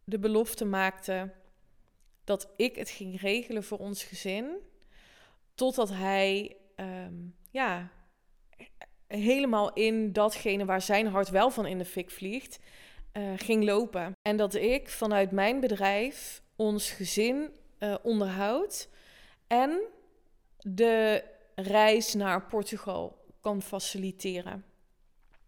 de 0.03 0.19
belofte 0.19 0.65
maakte 0.65 1.37
dat 2.29 2.49
ik 2.55 2.75
het 2.75 2.89
ging 2.89 3.21
regelen 3.21 3.63
voor 3.63 3.77
ons 3.77 4.03
gezin. 4.03 4.57
Totdat 5.55 5.89
hij 5.89 6.57
um, 6.75 7.35
ja, 7.51 7.91
helemaal 9.07 9.73
in 9.73 10.13
datgene 10.13 10.65
waar 10.65 10.81
zijn 10.81 11.07
hart 11.07 11.29
wel 11.29 11.49
van 11.51 11.65
in 11.65 11.77
de 11.77 11.85
fik 11.85 12.11
vliegt, 12.11 12.59
uh, 13.13 13.33
ging 13.35 13.63
lopen. 13.63 14.11
En 14.21 14.37
dat 14.37 14.55
ik 14.55 14.89
vanuit 14.89 15.31
mijn 15.31 15.59
bedrijf 15.59 16.41
ons 16.55 16.91
gezin 16.91 17.49
uh, 17.79 17.95
onderhoud 18.01 18.89
en 19.47 19.81
de 20.57 21.23
reis 21.55 22.13
naar 22.13 22.47
Portugal 22.47 23.25
kan 23.41 23.61
faciliteren. 23.61 24.65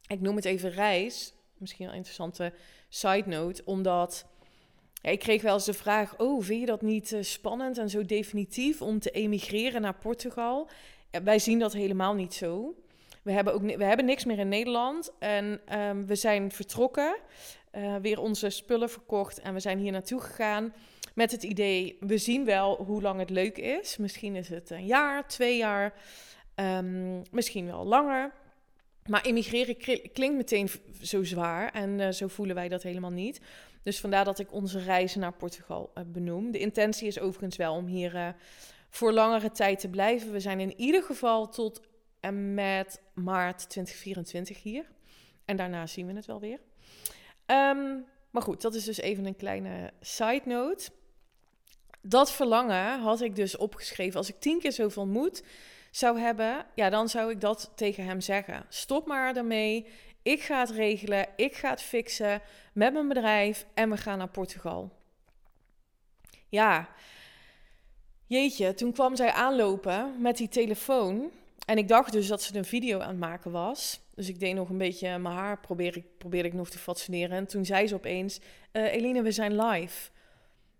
Ik 0.07 0.21
noem 0.21 0.35
het 0.35 0.45
even 0.45 0.69
reis, 0.69 1.33
misschien 1.57 1.85
wel 1.85 1.93
een 1.93 1.99
interessante 1.99 2.53
side 2.89 3.27
note, 3.27 3.61
omdat 3.65 4.25
ja, 5.01 5.09
ik 5.09 5.19
kreeg 5.19 5.41
wel 5.41 5.53
eens 5.53 5.65
de 5.65 5.73
vraag: 5.73 6.17
Oh, 6.17 6.43
vind 6.43 6.59
je 6.59 6.65
dat 6.65 6.81
niet 6.81 7.11
uh, 7.11 7.21
spannend 7.21 7.77
en 7.77 7.89
zo 7.89 8.05
definitief 8.05 8.81
om 8.81 8.99
te 8.99 9.11
emigreren 9.11 9.81
naar 9.81 9.95
Portugal? 9.95 10.69
Wij 11.23 11.39
zien 11.39 11.59
dat 11.59 11.73
helemaal 11.73 12.13
niet 12.13 12.33
zo. 12.33 12.75
We 13.21 13.31
hebben, 13.31 13.53
ook 13.53 13.61
we 13.61 13.83
hebben 13.83 14.05
niks 14.05 14.25
meer 14.25 14.39
in 14.39 14.49
Nederland 14.49 15.11
en 15.19 15.61
um, 15.79 16.05
we 16.05 16.15
zijn 16.15 16.51
vertrokken, 16.51 17.15
uh, 17.71 17.95
weer 17.95 18.19
onze 18.19 18.49
spullen 18.49 18.89
verkocht 18.89 19.39
en 19.39 19.53
we 19.53 19.59
zijn 19.59 19.79
hier 19.79 19.91
naartoe 19.91 20.21
gegaan 20.21 20.73
met 21.15 21.31
het 21.31 21.43
idee: 21.43 21.97
we 21.99 22.17
zien 22.17 22.45
wel 22.45 22.75
hoe 22.75 23.01
lang 23.01 23.19
het 23.19 23.29
leuk 23.29 23.57
is. 23.57 23.97
Misschien 23.97 24.35
is 24.35 24.49
het 24.49 24.69
een 24.69 24.85
jaar, 24.85 25.27
twee 25.27 25.57
jaar, 25.57 25.93
um, 26.55 27.21
misschien 27.31 27.65
wel 27.65 27.85
langer. 27.85 28.31
Maar 29.05 29.21
emigreren 29.21 29.77
klinkt 30.13 30.35
meteen 30.35 30.69
zo 31.01 31.23
zwaar 31.23 31.71
en 31.71 31.99
uh, 31.99 32.09
zo 32.09 32.27
voelen 32.27 32.55
wij 32.55 32.67
dat 32.67 32.83
helemaal 32.83 33.11
niet. 33.11 33.41
Dus 33.83 33.99
vandaar 33.99 34.25
dat 34.25 34.39
ik 34.39 34.53
onze 34.53 34.79
reizen 34.79 35.19
naar 35.19 35.33
Portugal 35.33 35.91
uh, 35.95 36.03
benoem. 36.07 36.51
De 36.51 36.59
intentie 36.59 37.07
is 37.07 37.19
overigens 37.19 37.55
wel 37.55 37.75
om 37.75 37.85
hier 37.85 38.15
uh, 38.15 38.27
voor 38.89 39.13
langere 39.13 39.51
tijd 39.51 39.79
te 39.79 39.89
blijven. 39.89 40.31
We 40.31 40.39
zijn 40.39 40.59
in 40.59 40.73
ieder 40.77 41.03
geval 41.03 41.49
tot 41.49 41.81
en 42.19 42.53
met 42.53 43.01
maart 43.13 43.69
2024 43.69 44.63
hier. 44.63 44.85
En 45.45 45.55
daarna 45.55 45.87
zien 45.87 46.07
we 46.07 46.13
het 46.13 46.25
wel 46.25 46.39
weer. 46.39 46.59
Um, 47.45 48.05
maar 48.31 48.41
goed, 48.41 48.61
dat 48.61 48.75
is 48.75 48.83
dus 48.83 48.97
even 48.97 49.25
een 49.25 49.35
kleine 49.35 49.91
side 49.99 50.41
note. 50.45 50.89
Dat 52.01 52.31
verlangen 52.31 52.99
had 52.99 53.21
ik 53.21 53.35
dus 53.35 53.57
opgeschreven. 53.57 54.17
Als 54.17 54.29
ik 54.29 54.39
tien 54.39 54.59
keer 54.59 54.71
zoveel 54.71 55.07
moet, 55.07 55.43
zou 55.91 56.19
hebben, 56.19 56.65
ja, 56.75 56.89
dan 56.89 57.09
zou 57.09 57.31
ik 57.31 57.41
dat 57.41 57.71
tegen 57.75 58.05
hem 58.05 58.21
zeggen. 58.21 58.65
Stop 58.69 59.07
maar 59.07 59.35
ermee. 59.35 59.87
Ik 60.21 60.41
ga 60.41 60.59
het 60.59 60.69
regelen. 60.69 61.27
Ik 61.35 61.55
ga 61.55 61.69
het 61.69 61.81
fixen 61.81 62.41
met 62.73 62.93
mijn 62.93 63.07
bedrijf 63.07 63.65
en 63.73 63.89
we 63.89 63.97
gaan 63.97 64.17
naar 64.17 64.29
Portugal. 64.29 64.91
Ja, 66.49 66.89
jeetje, 68.27 68.73
toen 68.73 68.93
kwam 68.93 69.15
zij 69.15 69.31
aanlopen 69.31 70.21
met 70.21 70.37
die 70.37 70.49
telefoon. 70.49 71.31
En 71.65 71.77
ik 71.77 71.87
dacht 71.87 72.11
dus 72.11 72.27
dat 72.27 72.41
ze 72.41 72.57
een 72.57 72.65
video 72.65 72.99
aan 72.99 73.09
het 73.09 73.19
maken 73.19 73.51
was. 73.51 73.99
Dus 74.15 74.29
ik 74.29 74.39
deed 74.39 74.55
nog 74.55 74.69
een 74.69 74.77
beetje 74.77 75.17
mijn 75.17 75.35
haar, 75.35 75.59
probeer 75.59 75.97
ik, 75.97 76.17
probeerde 76.17 76.47
ik 76.47 76.53
nog 76.53 76.69
te 76.69 76.79
fascineren. 76.79 77.37
En 77.37 77.47
toen 77.47 77.65
zei 77.65 77.87
ze 77.87 77.95
opeens, 77.95 78.39
uh, 78.71 78.93
Eline, 78.93 79.21
we 79.21 79.31
zijn 79.31 79.61
live. 79.61 80.09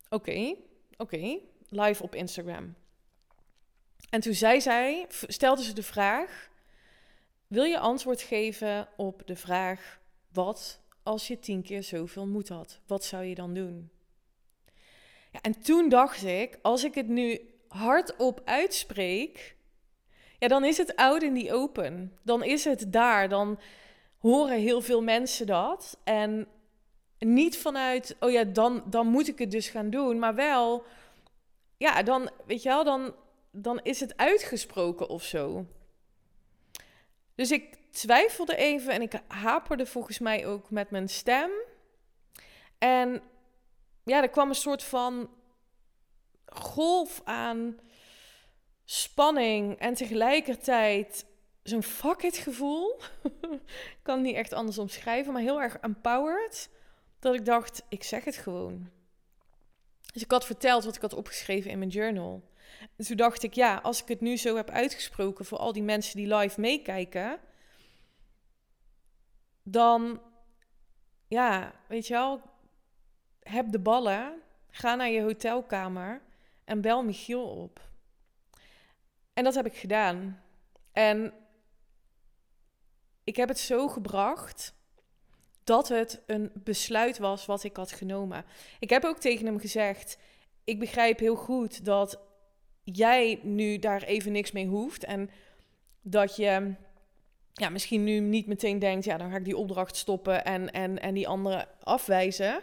Oké, 0.10 0.56
oké, 0.98 1.38
live 1.70 2.04
op 2.04 2.16
Instagram. 2.16 2.76
En 4.10 4.22
toen 4.22 4.34
zei 4.34 4.62
zij, 4.62 5.06
stelde 5.28 5.64
ze 5.64 5.74
de 5.74 5.84
vraag, 5.84 6.50
wil 7.52 7.64
je 7.64 7.80
antwoord 7.80 8.22
geven 8.22 8.88
op 8.98 9.22
de 9.26 9.36
vraag, 9.36 10.00
wat 10.34 10.82
als 11.04 11.28
je 11.28 11.40
tien 11.40 11.62
keer 11.62 11.84
zoveel 11.84 12.28
moed 12.28 12.50
had? 12.50 12.80
Wat 12.88 13.04
zou 13.04 13.24
je 13.24 13.36
dan 13.36 13.54
doen? 13.54 13.90
Ja, 15.32 15.42
en 15.42 15.62
toen 15.62 15.90
dacht 15.90 16.24
ik, 16.24 16.60
als 16.62 16.84
ik 16.84 16.96
het 16.96 17.08
nu 17.08 17.40
hardop 17.68 18.42
uitspreek, 18.46 19.56
ja, 20.40 20.48
dan 20.48 20.64
is 20.64 20.78
het 20.78 20.96
oud 20.96 21.24
in 21.24 21.34
die 21.34 21.54
open. 21.54 22.18
Dan 22.24 22.44
is 22.44 22.64
het 22.64 22.94
daar. 22.94 23.30
Dan 23.30 23.60
horen 24.18 24.58
heel 24.58 24.82
veel 24.82 25.02
mensen 25.02 25.48
dat. 25.48 25.98
En 26.04 26.48
niet 27.20 27.58
vanuit, 27.58 28.16
oh 28.20 28.32
ja, 28.32 28.44
dan, 28.44 28.84
dan 28.86 29.08
moet 29.08 29.28
ik 29.28 29.40
het 29.40 29.52
dus 29.52 29.70
gaan 29.70 29.90
doen. 29.90 30.20
Maar 30.20 30.36
wel, 30.36 30.84
ja, 31.78 32.04
dan, 32.04 32.30
weet 32.46 32.64
je 32.64 32.70
wel, 32.70 32.84
dan, 32.84 33.14
dan 33.52 33.80
is 33.84 34.00
het 34.00 34.18
uitgesproken 34.18 35.10
of 35.10 35.24
zo. 35.24 35.66
Dus 37.42 37.52
ik 37.52 37.78
twijfelde 37.92 38.56
even 38.56 38.94
en 38.94 39.02
ik 39.02 39.22
haperde 39.28 39.86
volgens 39.86 40.20
mij 40.20 40.48
ook 40.48 40.70
met 40.70 40.90
mijn 40.90 41.10
stem. 41.10 41.52
En 42.78 43.22
ja, 44.04 44.22
er 44.22 44.30
kwam 44.30 44.50
een 44.50 44.56
soort 44.56 44.84
van 44.84 45.30
golf 46.46 47.22
aan 47.24 47.80
spanning 48.86 49.80
en 49.80 49.94
tegelijkertijd 49.94 51.26
zo'n 51.64 51.84
fuck 51.84 52.22
it 52.22 52.38
gevoel. 52.38 53.00
ik 53.52 54.00
kan 54.02 54.16
het 54.16 54.26
niet 54.26 54.36
echt 54.36 54.54
anders 54.54 54.78
omschrijven, 54.78 55.34
maar 55.34 55.42
heel 55.42 55.62
erg 55.62 55.78
empowered. 55.78 56.70
Dat 57.20 57.34
ik 57.34 57.46
dacht, 57.46 57.84
ik 57.90 58.04
zeg 58.04 58.24
het 58.24 58.38
gewoon. 58.38 58.90
Dus 60.14 60.24
ik 60.24 60.32
had 60.32 60.46
verteld 60.46 60.84
wat 60.84 60.96
ik 60.96 61.02
had 61.02 61.14
opgeschreven 61.14 61.72
in 61.72 61.78
mijn 61.78 61.90
journal. 61.90 62.50
En 62.96 63.06
toen 63.06 63.18
dacht 63.18 63.44
ik, 63.44 63.54
ja, 63.54 63.76
als 63.78 64.02
ik 64.02 64.08
het 64.08 64.22
nu 64.22 64.38
zo 64.38 64.56
heb 64.56 64.70
uitgesproken 64.70 65.46
voor 65.46 65.58
al 65.58 65.74
die 65.74 65.84
mensen 65.84 66.16
die 66.18 66.36
live 66.36 66.60
meekijken, 66.60 67.40
dan, 69.64 70.22
ja, 71.28 71.74
weet 71.88 72.08
je 72.08 72.14
wel, 72.14 72.42
heb 73.40 73.72
de 73.72 73.80
ballen, 73.80 74.42
ga 74.70 74.96
naar 74.96 75.10
je 75.10 75.22
hotelkamer 75.22 76.22
en 76.64 76.82
bel 76.82 77.04
Michiel 77.04 77.44
op. 77.44 77.90
En 79.34 79.44
dat 79.44 79.56
heb 79.56 79.66
ik 79.66 79.76
gedaan. 79.76 80.44
En 80.92 81.34
ik 83.24 83.36
heb 83.36 83.48
het 83.48 83.60
zo 83.60 83.88
gebracht 83.88 84.74
dat 85.64 85.88
het 85.88 86.22
een 86.26 86.52
besluit 86.54 87.18
was 87.18 87.46
wat 87.46 87.64
ik 87.64 87.76
had 87.76 87.92
genomen. 87.92 88.46
Ik 88.80 88.90
heb 88.90 89.04
ook 89.04 89.18
tegen 89.18 89.46
hem 89.46 89.60
gezegd: 89.60 90.18
Ik 90.64 90.80
begrijp 90.80 91.20
heel 91.20 91.36
goed 91.36 91.86
dat 91.86 92.20
jij 92.92 93.40
nu 93.44 93.80
daar 93.80 94.04
even 94.04 94.32
niks 94.32 94.52
mee 94.52 94.68
hoeft. 94.68 95.04
En 95.04 95.30
dat 96.02 96.36
je 96.36 96.74
ja, 97.54 97.70
misschien 97.70 98.04
nu 98.04 98.20
niet 98.20 98.48
meteen 98.48 98.80
denkt: 98.80 99.06
Ja, 99.06 99.18
dan 99.18 99.32
ga 99.32 99.38
ik 99.38 99.46
die 99.46 99.58
opdracht 99.58 99.96
stoppen 99.96 100.46
en, 100.46 100.72
en, 100.72 101.02
en 101.02 101.14
die 101.14 101.28
andere 101.28 101.68
afwijzen. 101.84 102.62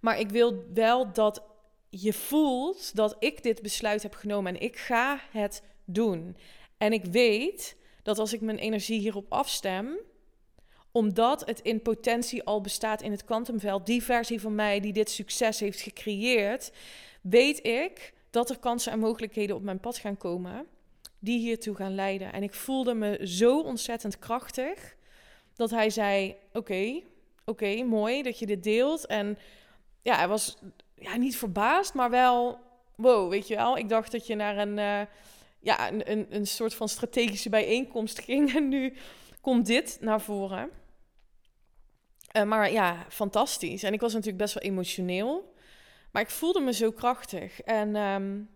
Maar 0.00 0.18
ik 0.18 0.30
wil 0.30 0.64
wel 0.74 1.12
dat 1.12 1.42
je 1.90 2.12
voelt 2.12 2.96
dat 2.96 3.16
ik 3.18 3.42
dit 3.42 3.62
besluit 3.62 4.02
heb 4.02 4.14
genomen 4.14 4.54
en 4.54 4.60
ik 4.60 4.76
ga 4.76 5.20
het 5.30 5.62
doen. 5.84 6.36
En 6.78 6.92
ik 6.92 7.04
weet 7.04 7.76
dat 8.02 8.18
als 8.18 8.32
ik 8.32 8.40
mijn 8.40 8.58
energie 8.58 9.00
hierop 9.00 9.32
afstem, 9.32 9.98
omdat 10.92 11.46
het 11.46 11.60
in 11.60 11.82
potentie 11.82 12.42
al 12.42 12.60
bestaat 12.60 13.02
in 13.02 13.10
het 13.10 13.24
kwantumveld, 13.24 13.86
die 13.86 14.02
versie 14.02 14.40
van 14.40 14.54
mij 14.54 14.80
die 14.80 14.92
dit 14.92 15.10
succes 15.10 15.60
heeft 15.60 15.80
gecreëerd, 15.80 16.72
weet 17.22 17.66
ik 17.66 18.12
dat 18.30 18.50
er 18.50 18.58
kansen 18.58 18.92
en 18.92 18.98
mogelijkheden 18.98 19.56
op 19.56 19.62
mijn 19.62 19.80
pad 19.80 19.96
gaan 19.96 20.16
komen 20.16 20.66
die 21.18 21.38
hiertoe 21.38 21.74
gaan 21.74 21.94
leiden. 21.94 22.32
En 22.32 22.42
ik 22.42 22.54
voelde 22.54 22.94
me 22.94 23.26
zo 23.26 23.60
ontzettend 23.60 24.18
krachtig 24.18 24.96
dat 25.54 25.70
hij 25.70 25.90
zei: 25.90 26.36
Oké, 26.52 27.02
oké, 27.44 27.82
mooi 27.82 28.22
dat 28.22 28.38
je 28.38 28.46
dit 28.46 28.62
deelt. 28.62 29.06
En 29.06 29.38
ja, 30.02 30.16
hij 30.16 30.28
was 30.28 30.56
ja, 30.94 31.16
niet 31.16 31.36
verbaasd, 31.36 31.94
maar 31.94 32.10
wel, 32.10 32.58
wow, 32.96 33.30
weet 33.30 33.48
je 33.48 33.56
wel. 33.56 33.76
Ik 33.76 33.88
dacht 33.88 34.12
dat 34.12 34.26
je 34.26 34.34
naar 34.34 34.58
een, 34.58 34.78
uh, 34.78 35.00
ja, 35.60 35.92
een, 35.92 36.10
een, 36.10 36.26
een 36.30 36.46
soort 36.46 36.74
van 36.74 36.88
strategische 36.88 37.48
bijeenkomst 37.48 38.20
ging 38.20 38.54
en 38.56 38.68
nu 38.68 38.96
komt 39.40 39.66
dit 39.66 39.98
naar 40.00 40.20
voren. 40.20 40.70
Uh, 42.36 42.42
maar 42.42 42.72
ja, 42.72 43.06
fantastisch. 43.08 43.82
En 43.82 43.92
ik 43.92 44.00
was 44.00 44.12
natuurlijk 44.12 44.42
best 44.42 44.54
wel 44.54 44.62
emotioneel. 44.62 45.54
Maar 46.10 46.22
ik 46.22 46.30
voelde 46.30 46.60
me 46.60 46.72
zo 46.72 46.90
krachtig. 46.90 47.60
En 47.60 47.96
um, 47.96 48.50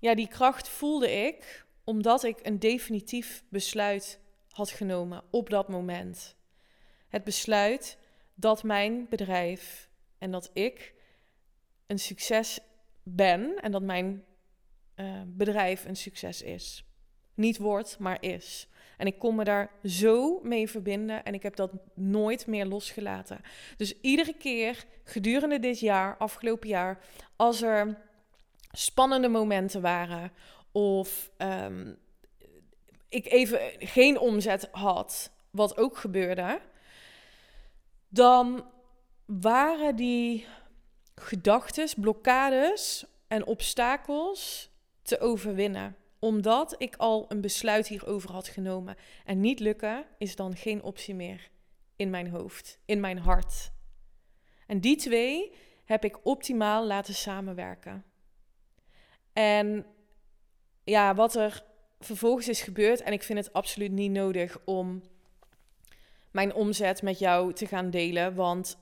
ja, 0.00 0.14
die 0.14 0.28
kracht 0.28 0.68
voelde 0.68 1.10
ik 1.10 1.66
omdat 1.84 2.24
ik 2.24 2.38
een 2.42 2.58
definitief 2.58 3.42
besluit 3.48 4.20
had 4.50 4.70
genomen 4.70 5.22
op 5.30 5.50
dat 5.50 5.68
moment. 5.68 6.36
Het 7.08 7.24
besluit 7.24 7.98
dat 8.34 8.62
mijn 8.62 9.06
bedrijf 9.08 9.88
en 10.18 10.30
dat 10.30 10.50
ik 10.52 10.94
een 11.86 11.98
succes 11.98 12.58
ben 13.02 13.60
en 13.60 13.72
dat 13.72 13.82
mijn 13.82 14.24
uh, 14.96 15.22
bedrijf 15.26 15.84
een 15.84 15.96
succes 15.96 16.42
is. 16.42 16.84
Niet 17.34 17.58
wordt, 17.58 17.98
maar 17.98 18.22
is. 18.22 18.67
En 18.98 19.06
ik 19.06 19.18
kon 19.18 19.34
me 19.34 19.44
daar 19.44 19.70
zo 19.84 20.40
mee 20.42 20.70
verbinden 20.70 21.24
en 21.24 21.34
ik 21.34 21.42
heb 21.42 21.56
dat 21.56 21.70
nooit 21.94 22.46
meer 22.46 22.66
losgelaten. 22.66 23.40
Dus 23.76 24.00
iedere 24.00 24.34
keer 24.34 24.84
gedurende 25.04 25.58
dit 25.58 25.80
jaar, 25.80 26.16
afgelopen 26.16 26.68
jaar, 26.68 26.98
als 27.36 27.62
er 27.62 27.96
spannende 28.72 29.28
momenten 29.28 29.80
waren 29.80 30.32
of 30.72 31.30
um, 31.38 31.98
ik 33.08 33.26
even 33.26 33.60
geen 33.78 34.18
omzet 34.18 34.68
had, 34.70 35.30
wat 35.50 35.76
ook 35.76 35.96
gebeurde, 35.96 36.60
dan 38.08 38.64
waren 39.24 39.96
die 39.96 40.46
gedachten, 41.14 41.88
blokkades 42.00 43.04
en 43.28 43.46
obstakels 43.46 44.70
te 45.02 45.20
overwinnen. 45.20 45.96
Omdat 46.18 46.74
ik 46.78 46.96
al 46.96 47.24
een 47.28 47.40
besluit 47.40 47.88
hierover 47.88 48.32
had 48.32 48.48
genomen. 48.48 48.96
En 49.24 49.40
niet 49.40 49.60
lukken 49.60 50.06
is 50.18 50.36
dan 50.36 50.56
geen 50.56 50.82
optie 50.82 51.14
meer 51.14 51.48
in 51.96 52.10
mijn 52.10 52.30
hoofd, 52.30 52.78
in 52.84 53.00
mijn 53.00 53.18
hart. 53.18 53.70
En 54.66 54.80
die 54.80 54.96
twee 54.96 55.52
heb 55.84 56.04
ik 56.04 56.26
optimaal 56.26 56.86
laten 56.86 57.14
samenwerken. 57.14 58.04
En 59.32 59.86
ja, 60.84 61.14
wat 61.14 61.34
er 61.34 61.64
vervolgens 62.00 62.48
is 62.48 62.62
gebeurd, 62.62 63.02
en 63.02 63.12
ik 63.12 63.22
vind 63.22 63.38
het 63.38 63.52
absoluut 63.52 63.92
niet 63.92 64.10
nodig 64.10 64.58
om 64.64 65.02
mijn 66.30 66.54
omzet 66.54 67.02
met 67.02 67.18
jou 67.18 67.52
te 67.52 67.66
gaan 67.66 67.90
delen, 67.90 68.34
want 68.34 68.78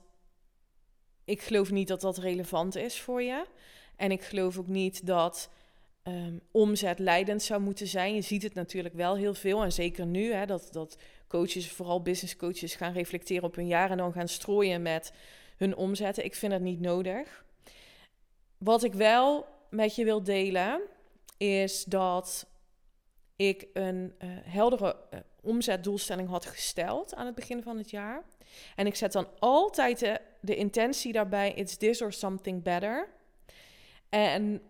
ik 1.25 1.41
geloof 1.41 1.71
niet 1.71 1.87
dat 1.87 2.01
dat 2.01 2.17
relevant 2.17 2.75
is 2.75 3.01
voor 3.01 3.21
je. 3.21 3.45
En 3.95 4.11
ik 4.11 4.21
geloof 4.21 4.57
ook 4.57 4.67
niet 4.67 5.05
dat 5.05 5.49
um, 6.07 6.41
omzet 6.51 6.99
leidend 6.99 7.43
zou 7.43 7.61
moeten 7.61 7.87
zijn. 7.87 8.15
Je 8.15 8.21
ziet 8.21 8.43
het 8.43 8.53
natuurlijk 8.53 8.95
wel 8.95 9.15
heel 9.15 9.33
veel. 9.33 9.63
En 9.63 9.71
zeker 9.71 10.05
nu, 10.05 10.33
hè, 10.33 10.45
dat, 10.45 10.67
dat 10.71 10.97
coaches, 11.27 11.71
vooral 11.71 12.01
business 12.01 12.35
coaches, 12.35 12.75
gaan 12.75 12.93
reflecteren 12.93 13.43
op 13.43 13.55
hun 13.55 13.67
jaar 13.67 13.91
en 13.91 13.97
dan 13.97 14.13
gaan 14.13 14.27
strooien 14.27 14.81
met 14.81 15.13
hun 15.57 15.75
omzetten. 15.75 16.25
Ik 16.25 16.35
vind 16.35 16.53
het 16.53 16.61
niet 16.61 16.79
nodig. 16.79 17.45
Wat 18.57 18.83
ik 18.83 18.93
wel 18.93 19.45
met 19.69 19.95
je 19.95 20.03
wil 20.03 20.23
delen, 20.23 20.81
is 21.37 21.83
dat 21.83 22.47
ik 23.35 23.67
een 23.73 24.13
uh, 24.19 24.29
heldere 24.43 24.95
uh, 25.13 25.19
omzetdoelstelling 25.41 26.29
had 26.29 26.45
gesteld 26.45 27.15
aan 27.15 27.25
het 27.25 27.35
begin 27.35 27.63
van 27.63 27.77
het 27.77 27.89
jaar. 27.89 28.23
En 28.75 28.85
ik 28.85 28.95
zet 28.95 29.11
dan 29.11 29.27
altijd 29.39 29.99
de, 29.99 30.21
de 30.41 30.55
intentie 30.55 31.11
daarbij: 31.11 31.53
it's 31.53 31.77
this 31.77 32.01
or 32.01 32.13
something 32.13 32.63
better. 32.63 33.07
En 34.09 34.61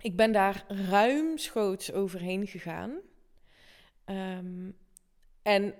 ik 0.00 0.16
ben 0.16 0.32
daar 0.32 0.64
ruimschoots 0.68 1.92
overheen 1.92 2.46
gegaan. 2.46 3.00
Um, 4.06 4.76
en 5.42 5.74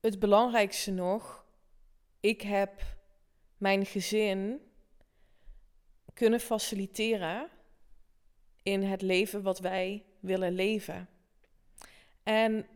het 0.00 0.18
belangrijkste 0.18 0.90
nog, 0.90 1.44
ik 2.20 2.42
heb 2.42 2.82
mijn 3.56 3.86
gezin 3.86 4.60
kunnen 6.14 6.40
faciliteren 6.40 7.48
in 8.62 8.82
het 8.82 9.02
leven 9.02 9.42
wat 9.42 9.58
wij 9.58 10.04
willen 10.20 10.52
leven. 10.52 11.08
En 12.22 12.66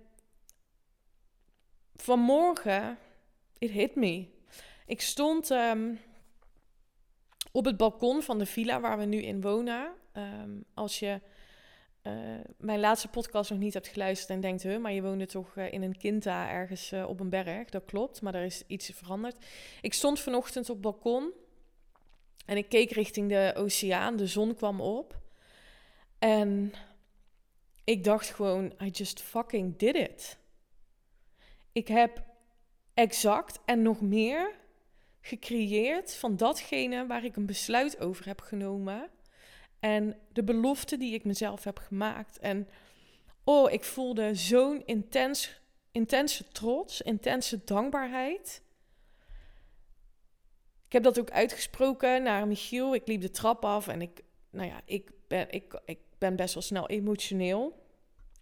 vanmorgen, 1.95 2.99
it 3.59 3.71
hit 3.71 3.95
me. 3.95 4.29
Ik 4.87 5.01
stond 5.01 5.51
ehm, 5.51 5.95
op 7.55 7.65
het 7.65 7.77
balkon 7.77 8.23
van 8.23 8.39
de 8.39 8.47
villa 8.47 8.81
waar 8.81 8.99
we 8.99 9.05
nu 9.05 9.23
in 9.23 9.41
wonen. 9.41 9.93
Ehm, 10.13 10.51
als 10.75 10.99
je 10.99 11.21
uh, 12.03 12.13
mijn 12.59 12.81
laatste 12.81 13.09
podcast 13.09 13.51
nog 13.51 13.59
niet 13.59 13.75
hebt 13.75 13.89
geluisterd 13.89 14.31
en 14.31 14.41
denkt, 14.41 14.63
huh, 14.63 14.79
maar 14.79 14.93
je 14.93 15.03
woonde 15.03 15.27
toch 15.27 15.57
uh, 15.57 15.73
in 15.73 15.83
een 15.83 15.97
kinta 15.97 16.51
ergens 16.51 16.93
uh, 16.93 17.09
op 17.09 17.21
een 17.21 17.29
berg. 17.29 17.69
Dat 17.69 17.85
klopt, 17.85 18.23
maar 18.23 18.35
er 18.35 18.45
is 18.45 18.63
iets 18.67 18.91
veranderd. 18.95 19.47
Ik 19.81 19.95
stond 19.95 20.21
vanochtend 20.21 20.71
op 20.71 20.75
het 20.75 20.85
balkon 20.85 21.33
en 22.47 22.57
ik 22.57 22.69
keek 22.69 22.91
richting 22.91 23.29
de 23.29 23.53
oceaan. 23.57 24.17
De 24.17 24.27
zon 24.27 24.55
kwam 24.55 24.81
op. 24.81 25.21
En 26.19 26.73
ik 27.85 28.05
dacht 28.05 28.31
gewoon, 28.31 28.73
I 28.83 28.89
just 28.89 29.23
fucking 29.23 29.79
did 29.79 29.97
it. 29.97 30.39
Ik 31.73 31.89
heb 31.89 32.25
exact 32.95 33.59
en 33.65 33.83
nog 33.83 34.01
meer 34.01 34.63
gecreëerd 35.25 36.15
van 36.15 36.37
datgene 36.37 37.07
waar 37.07 37.25
ik 37.25 37.37
een 37.37 37.47
besluit 37.47 38.01
over 38.01 38.27
heb 38.27 38.41
genomen. 38.41 39.11
En 39.81 40.17
de 40.33 40.45
belofte 40.45 40.97
die 40.97 41.15
ik 41.15 41.25
mezelf 41.25 41.65
heb 41.65 41.79
gemaakt. 41.79 42.39
En 42.39 42.69
oh, 43.45 43.73
ik 43.73 43.85
voelde 43.85 44.35
zo'n 44.35 44.83
intens, 44.87 45.61
intense 45.93 46.49
trots, 46.49 47.01
intense 47.01 47.65
dankbaarheid. 47.65 48.63
Ik 50.87 50.93
heb 50.93 51.03
dat 51.03 51.19
ook 51.21 51.31
uitgesproken 51.31 52.23
naar 52.23 52.47
Michiel. 52.47 52.95
Ik 52.95 53.07
liep 53.07 53.21
de 53.21 53.31
trap 53.31 53.65
af 53.65 53.89
en 53.89 54.03
ik, 54.03 54.23
nou 54.51 54.69
ja, 54.69 54.81
ik 54.85 55.11
ben, 55.29 55.51
ik, 55.51 55.81
ik 55.85 55.99
ben 56.19 56.37
best 56.37 56.55
wel 56.55 56.63
snel 56.63 56.89
emotioneel. 56.89 57.87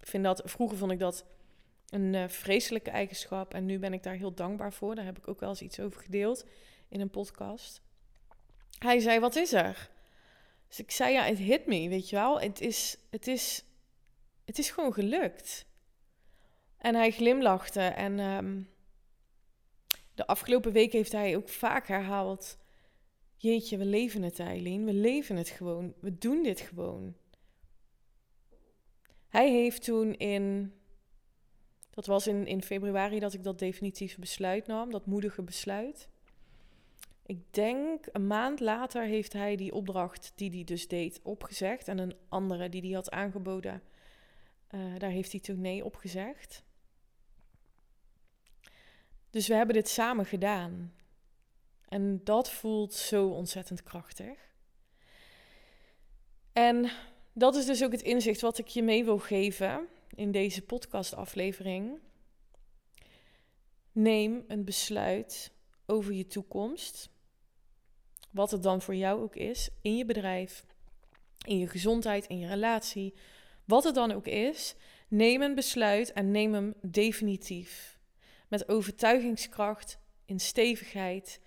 Vind 0.00 0.24
dat, 0.24 0.42
vroeger 0.44 0.78
vond 0.78 0.92
ik 0.92 0.98
dat 0.98 1.24
een 1.88 2.14
uh, 2.14 2.28
vreselijke 2.28 2.90
eigenschap 2.90 3.54
en 3.54 3.64
nu 3.64 3.78
ben 3.78 3.92
ik 3.92 4.02
daar 4.02 4.14
heel 4.14 4.34
dankbaar 4.34 4.72
voor. 4.72 4.94
Daar 4.94 5.04
heb 5.04 5.18
ik 5.18 5.28
ook 5.28 5.40
wel 5.40 5.48
eens 5.48 5.62
iets 5.62 5.80
over 5.80 6.00
gedeeld 6.00 6.44
in 6.92 7.00
een 7.00 7.10
podcast. 7.10 7.82
Hij 8.78 8.98
zei: 8.98 9.20
Wat 9.20 9.36
is 9.36 9.52
er? 9.52 9.90
Dus 10.68 10.78
ik 10.78 10.90
zei: 10.90 11.12
Ja, 11.12 11.22
het 11.22 11.38
hit 11.38 11.66
me, 11.66 11.88
weet 11.88 12.08
je 12.08 12.16
wel. 12.16 12.40
Het 12.40 12.60
is, 12.60 12.98
het 13.10 13.26
is, 13.26 13.64
het 14.44 14.58
is 14.58 14.70
gewoon 14.70 14.92
gelukt. 14.92 15.66
En 16.76 16.94
hij 16.94 17.10
glimlachte 17.10 17.80
en 17.80 18.18
um, 18.18 18.68
de 20.14 20.26
afgelopen 20.26 20.72
week 20.72 20.92
heeft 20.92 21.12
hij 21.12 21.36
ook 21.36 21.48
vaak 21.48 21.86
herhaald: 21.86 22.58
Jeetje, 23.36 23.76
we 23.76 23.84
leven 23.84 24.22
het, 24.22 24.38
Eileen. 24.38 24.84
We 24.84 24.92
leven 24.92 25.36
het 25.36 25.48
gewoon. 25.48 25.94
We 26.00 26.18
doen 26.18 26.42
dit 26.42 26.60
gewoon. 26.60 27.16
Hij 29.28 29.50
heeft 29.50 29.84
toen 29.84 30.14
in. 30.14 30.74
Dat 31.90 32.06
was 32.06 32.26
in, 32.26 32.46
in 32.46 32.62
februari 32.62 33.18
dat 33.18 33.32
ik 33.32 33.42
dat 33.42 33.58
definitieve 33.58 34.20
besluit 34.20 34.66
nam, 34.66 34.90
dat 34.90 35.06
moedige 35.06 35.42
besluit. 35.42 36.08
Ik 37.26 37.54
denk 37.54 38.06
een 38.12 38.26
maand 38.26 38.60
later 38.60 39.02
heeft 39.02 39.32
hij 39.32 39.56
die 39.56 39.72
opdracht 39.72 40.32
die 40.34 40.50
hij 40.50 40.64
dus 40.64 40.88
deed 40.88 41.20
opgezegd. 41.22 41.88
En 41.88 41.98
een 41.98 42.16
andere 42.28 42.68
die 42.68 42.80
hij 42.80 42.90
had 42.90 43.10
aangeboden, 43.10 43.82
uh, 44.70 44.98
daar 44.98 45.10
heeft 45.10 45.32
hij 45.32 45.40
toen 45.40 45.60
nee 45.60 45.84
op 45.84 45.96
gezegd. 45.96 46.64
Dus 49.30 49.46
we 49.46 49.54
hebben 49.54 49.74
dit 49.74 49.88
samen 49.88 50.26
gedaan. 50.26 50.94
En 51.88 52.24
dat 52.24 52.50
voelt 52.50 52.94
zo 52.94 53.28
ontzettend 53.28 53.82
krachtig. 53.82 54.50
En 56.52 56.90
dat 57.32 57.54
is 57.54 57.66
dus 57.66 57.84
ook 57.84 57.92
het 57.92 58.02
inzicht 58.02 58.40
wat 58.40 58.58
ik 58.58 58.66
je 58.66 58.82
mee 58.82 59.04
wil 59.04 59.18
geven 59.18 59.88
in 60.14 60.30
deze 60.30 60.62
podcastaflevering. 60.62 62.00
Neem 63.92 64.44
een 64.48 64.64
besluit 64.64 65.52
over 65.86 66.12
je 66.12 66.26
toekomst. 66.26 67.10
Wat 68.32 68.50
het 68.50 68.62
dan 68.62 68.82
voor 68.82 68.94
jou 68.94 69.22
ook 69.22 69.36
is, 69.36 69.68
in 69.82 69.96
je 69.96 70.04
bedrijf, 70.04 70.64
in 71.46 71.58
je 71.58 71.68
gezondheid, 71.68 72.26
in 72.26 72.38
je 72.38 72.46
relatie, 72.46 73.14
wat 73.64 73.84
het 73.84 73.94
dan 73.94 74.12
ook 74.12 74.26
is, 74.26 74.74
neem 75.08 75.42
een 75.42 75.54
besluit 75.54 76.12
en 76.12 76.30
neem 76.30 76.52
hem 76.54 76.74
definitief. 76.82 77.98
Met 78.48 78.68
overtuigingskracht, 78.68 79.98
in 80.24 80.40
stevigheid, 80.40 81.40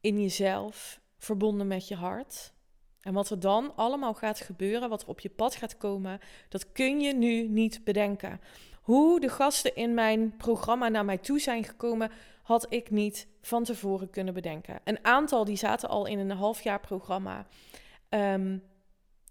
in 0.00 0.20
jezelf, 0.20 1.00
verbonden 1.18 1.66
met 1.66 1.88
je 1.88 1.94
hart. 1.94 2.52
En 3.00 3.12
wat 3.14 3.30
er 3.30 3.40
dan 3.40 3.76
allemaal 3.76 4.14
gaat 4.14 4.40
gebeuren, 4.40 4.88
wat 4.88 5.02
er 5.02 5.08
op 5.08 5.20
je 5.20 5.30
pad 5.30 5.54
gaat 5.54 5.76
komen, 5.76 6.20
dat 6.48 6.72
kun 6.72 7.00
je 7.00 7.14
nu 7.14 7.48
niet 7.48 7.84
bedenken. 7.84 8.40
Hoe 8.82 9.20
de 9.20 9.28
gasten 9.28 9.74
in 9.74 9.94
mijn 9.94 10.36
programma 10.36 10.88
naar 10.88 11.04
mij 11.04 11.18
toe 11.18 11.40
zijn 11.40 11.64
gekomen, 11.64 12.10
had 12.44 12.66
ik 12.68 12.90
niet 12.90 13.26
van 13.42 13.64
tevoren 13.64 14.10
kunnen 14.10 14.34
bedenken. 14.34 14.80
Een 14.84 15.04
aantal 15.04 15.44
die 15.44 15.56
zaten 15.56 15.88
al 15.88 16.06
in 16.06 16.18
een 16.18 16.30
half 16.30 16.62
jaar 16.62 16.80
programma. 16.80 17.46
Um, 18.08 18.62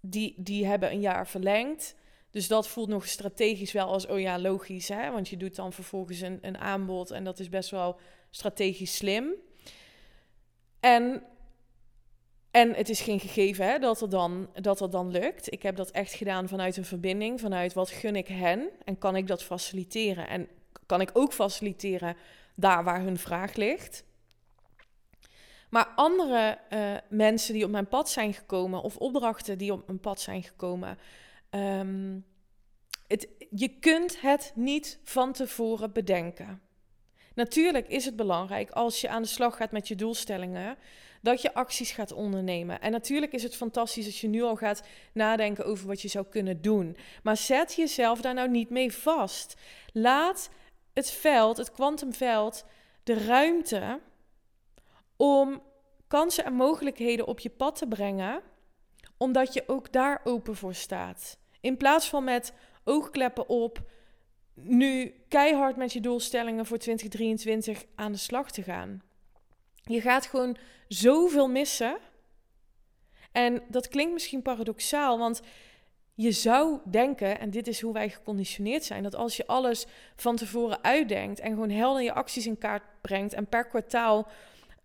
die, 0.00 0.34
die 0.36 0.66
hebben 0.66 0.90
een 0.90 1.00
jaar 1.00 1.28
verlengd. 1.28 1.94
Dus 2.30 2.48
dat 2.48 2.68
voelt 2.68 2.88
nog 2.88 3.06
strategisch 3.06 3.72
wel 3.72 3.86
als, 3.86 4.06
oh 4.06 4.20
ja, 4.20 4.38
logisch, 4.38 4.88
hè? 4.88 5.10
Want 5.10 5.28
je 5.28 5.36
doet 5.36 5.56
dan 5.56 5.72
vervolgens 5.72 6.20
een, 6.20 6.38
een 6.42 6.58
aanbod 6.58 7.10
en 7.10 7.24
dat 7.24 7.38
is 7.38 7.48
best 7.48 7.70
wel 7.70 7.98
strategisch 8.30 8.96
slim. 8.96 9.32
En, 10.80 11.22
en 12.50 12.74
het 12.74 12.88
is 12.88 13.00
geen 13.00 13.20
gegeven 13.20 13.66
hè, 13.66 13.78
dat, 13.78 14.00
er 14.00 14.10
dan, 14.10 14.48
dat 14.60 14.80
er 14.80 14.90
dan 14.90 15.10
lukt. 15.10 15.52
Ik 15.52 15.62
heb 15.62 15.76
dat 15.76 15.90
echt 15.90 16.12
gedaan 16.12 16.48
vanuit 16.48 16.76
een 16.76 16.84
verbinding, 16.84 17.40
vanuit 17.40 17.72
wat 17.72 17.90
gun 17.90 18.16
ik 18.16 18.28
hen 18.28 18.70
en 18.84 18.98
kan 18.98 19.16
ik 19.16 19.26
dat 19.26 19.42
faciliteren. 19.42 20.28
En 20.28 20.48
kan 20.86 21.00
ik 21.00 21.10
ook 21.12 21.32
faciliteren 21.32 22.16
daar 22.54 22.84
waar 22.84 23.00
hun 23.00 23.18
vraag 23.18 23.54
ligt. 23.54 24.04
Maar 25.70 25.86
andere 25.86 26.58
uh, 26.70 26.96
mensen 27.08 27.54
die 27.54 27.64
op 27.64 27.70
mijn 27.70 27.88
pad 27.88 28.10
zijn 28.10 28.34
gekomen, 28.34 28.82
of 28.82 28.96
opdrachten 28.96 29.58
die 29.58 29.72
op 29.72 29.86
mijn 29.86 30.00
pad 30.00 30.20
zijn 30.20 30.42
gekomen, 30.42 30.98
um, 31.50 32.24
het, 33.06 33.28
je 33.50 33.68
kunt 33.68 34.20
het 34.20 34.52
niet 34.54 34.98
van 35.02 35.32
tevoren 35.32 35.92
bedenken. 35.92 36.60
Natuurlijk 37.34 37.88
is 37.88 38.04
het 38.04 38.16
belangrijk 38.16 38.70
als 38.70 39.00
je 39.00 39.08
aan 39.08 39.22
de 39.22 39.28
slag 39.28 39.56
gaat 39.56 39.72
met 39.72 39.88
je 39.88 39.94
doelstellingen, 39.94 40.76
dat 41.22 41.42
je 41.42 41.54
acties 41.54 41.90
gaat 41.90 42.12
ondernemen. 42.12 42.80
En 42.80 42.90
natuurlijk 42.90 43.32
is 43.32 43.42
het 43.42 43.56
fantastisch 43.56 44.06
als 44.06 44.20
je 44.20 44.28
nu 44.28 44.42
al 44.42 44.56
gaat 44.56 44.82
nadenken 45.12 45.64
over 45.64 45.86
wat 45.86 46.02
je 46.02 46.08
zou 46.08 46.26
kunnen 46.30 46.62
doen. 46.62 46.96
Maar 47.22 47.36
zet 47.36 47.74
jezelf 47.74 48.20
daar 48.20 48.34
nou 48.34 48.48
niet 48.48 48.70
mee 48.70 48.92
vast. 48.92 49.56
Laat 49.92 50.50
het 50.94 51.10
veld, 51.10 51.56
het 51.56 51.72
kwantumveld, 51.72 52.64
de 53.02 53.24
ruimte 53.24 54.00
om 55.16 55.62
kansen 56.06 56.44
en 56.44 56.52
mogelijkheden 56.52 57.26
op 57.26 57.40
je 57.40 57.50
pad 57.50 57.76
te 57.76 57.86
brengen, 57.86 58.42
omdat 59.16 59.52
je 59.52 59.64
ook 59.66 59.92
daar 59.92 60.20
open 60.24 60.56
voor 60.56 60.74
staat. 60.74 61.38
In 61.60 61.76
plaats 61.76 62.08
van 62.08 62.24
met 62.24 62.52
oogkleppen 62.84 63.48
op, 63.48 63.90
nu 64.54 65.14
keihard 65.28 65.76
met 65.76 65.92
je 65.92 66.00
doelstellingen 66.00 66.66
voor 66.66 66.78
2023 66.78 67.84
aan 67.94 68.12
de 68.12 68.18
slag 68.18 68.50
te 68.50 68.62
gaan. 68.62 69.02
Je 69.82 70.00
gaat 70.00 70.26
gewoon 70.26 70.56
zoveel 70.88 71.48
missen. 71.48 71.98
En 73.32 73.62
dat 73.68 73.88
klinkt 73.88 74.12
misschien 74.12 74.42
paradoxaal, 74.42 75.18
want 75.18 75.42
je 76.14 76.32
zou 76.32 76.78
denken, 76.84 77.40
en 77.40 77.50
dit 77.50 77.66
is 77.66 77.80
hoe 77.80 77.92
wij 77.92 78.08
geconditioneerd 78.08 78.84
zijn, 78.84 79.02
dat 79.02 79.14
als 79.14 79.36
je 79.36 79.46
alles 79.46 79.86
van 80.16 80.36
tevoren 80.36 80.84
uitdenkt 80.84 81.40
en 81.40 81.50
gewoon 81.50 81.70
helder 81.70 82.02
je 82.02 82.12
acties 82.12 82.46
in 82.46 82.58
kaart 82.58 82.82
brengt 83.00 83.32
en 83.32 83.46
per 83.46 83.64
kwartaal 83.64 84.28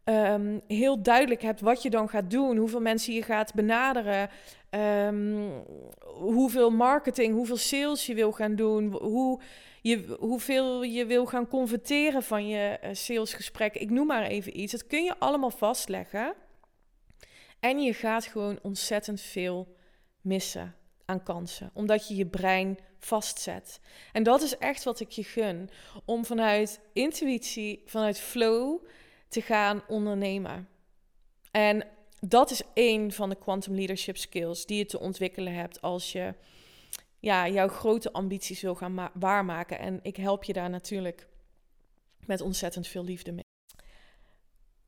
um, 0.04 0.62
heel 0.68 1.02
duidelijk 1.02 1.42
hebt 1.42 1.62
wat 1.62 1.82
je 1.82 1.89
dan 1.89 2.10
gaat 2.10 2.32
doen, 2.32 2.58
hoeveel 2.58 2.82
mensen 2.82 3.13
je 3.13 3.24
gaat 3.24 3.54
benaderen, 3.54 4.30
um, 4.70 5.63
hoeveel 6.04 6.70
marketing, 6.70 7.34
hoeveel 7.34 7.58
sales 7.58 8.06
je 8.06 8.13
wil 8.13 8.32
gaan 8.32 8.56
doen, 8.56 8.92
hoe 8.92 9.39
je, 9.82 10.15
hoeveel 10.20 10.84
je 10.84 11.06
wil 11.06 11.26
gaan 11.26 11.48
converteren 11.48 12.24
van 12.24 12.48
je 12.48 12.80
uh, 12.84 12.89
salesgesprek. 12.94 13.76
Ik 13.76 13.89
noem 13.89 14.08
maar 14.08 14.24
even 14.24 14.60
iets. 14.60 14.72
Dat 14.72 14.88
kun 14.88 15.04
je 15.04 15.20
allemaal 15.20 15.52
vastleggen. 15.52 16.34
En 17.60 17.80
je 17.80 17.94
gaat 17.94 18.26
gewoon 18.26 18.60
ontzettend 18.62 19.22
veel 19.22 19.76
missen 20.22 20.79
aan 21.10 21.24
kansen, 21.24 21.72
omdat 21.74 22.08
je 22.08 22.15
je 22.15 22.26
brein 22.26 22.80
vastzet. 22.98 23.80
En 24.12 24.24
dat 24.24 24.41
is 24.41 24.58
echt 24.58 24.84
wat 24.84 25.00
ik 25.00 25.10
je 25.10 25.24
gun, 25.24 25.69
om 26.06 26.26
vanuit 26.26 26.80
intuïtie, 26.93 27.84
vanuit 27.86 28.19
flow 28.19 28.86
te 29.28 29.41
gaan 29.41 29.82
ondernemen. 29.88 30.67
En 31.52 31.88
dat 32.19 32.52
is 32.52 32.62
één 32.74 33.12
van 33.12 33.30
de 33.30 33.36
quantum 33.36 33.76
leadership 33.76 34.17
skills 34.17 34.65
die 34.65 34.78
je 34.78 34.86
te 34.86 35.00
ontwikkelen 35.00 35.54
hebt 35.54 35.82
als 35.82 36.12
je 36.12 36.34
ja, 37.19 37.48
jouw 37.48 37.67
grote 37.67 38.12
ambities 38.12 38.62
wil 38.62 38.76
gaan 38.76 39.10
waarmaken. 39.13 39.80
En 39.80 40.00
ik 40.02 40.15
help 40.15 40.43
je 40.43 40.54
daar 40.54 40.69
natuurlijk 40.69 41.28
met 42.26 42.41
ontzettend 42.41 42.88
veel 42.88 43.04
liefde 43.04 43.32
mee. 43.32 43.43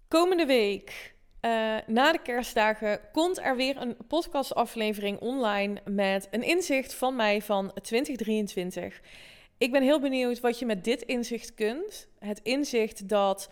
Komende 0.07 0.45
week 0.45 1.15
Uh, 1.41 1.77
na 1.88 2.12
de 2.12 2.21
kerstdagen 2.23 2.99
komt 3.12 3.39
er 3.39 3.56
weer 3.56 3.77
een 3.77 3.97
podcastaflevering 4.08 5.19
online 5.19 5.82
met 5.86 6.27
een 6.32 6.43
inzicht 6.43 6.93
van 6.93 7.15
mij 7.15 7.41
van 7.41 7.73
2023. 7.82 9.01
Ik 9.58 9.71
ben 9.71 9.82
heel 9.82 9.99
benieuwd 9.99 10.39
wat 10.39 10.60
je 10.60 10.65
met 10.65 10.84
dit 10.84 11.01
inzicht 11.01 11.54
kunt. 11.54 12.08
Het 12.19 12.39
inzicht 12.43 13.10
dat 13.10 13.49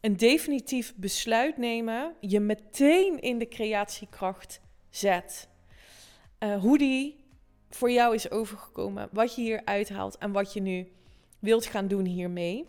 een 0.00 0.16
definitief 0.16 0.94
besluit 0.96 1.56
nemen 1.56 2.14
je 2.20 2.40
meteen 2.40 3.20
in 3.20 3.38
de 3.38 3.48
creatiekracht 3.48 4.60
zet. 4.90 5.48
Uh, 6.40 6.60
hoe 6.60 6.78
die 6.78 7.24
voor 7.70 7.90
jou 7.90 8.14
is 8.14 8.30
overgekomen, 8.30 9.08
wat 9.12 9.34
je 9.34 9.42
hier 9.42 9.62
uithaalt 9.64 10.18
en 10.18 10.32
wat 10.32 10.52
je 10.52 10.60
nu 10.60 10.92
wilt 11.38 11.66
gaan 11.66 11.88
doen 11.88 12.04
hiermee. 12.04 12.66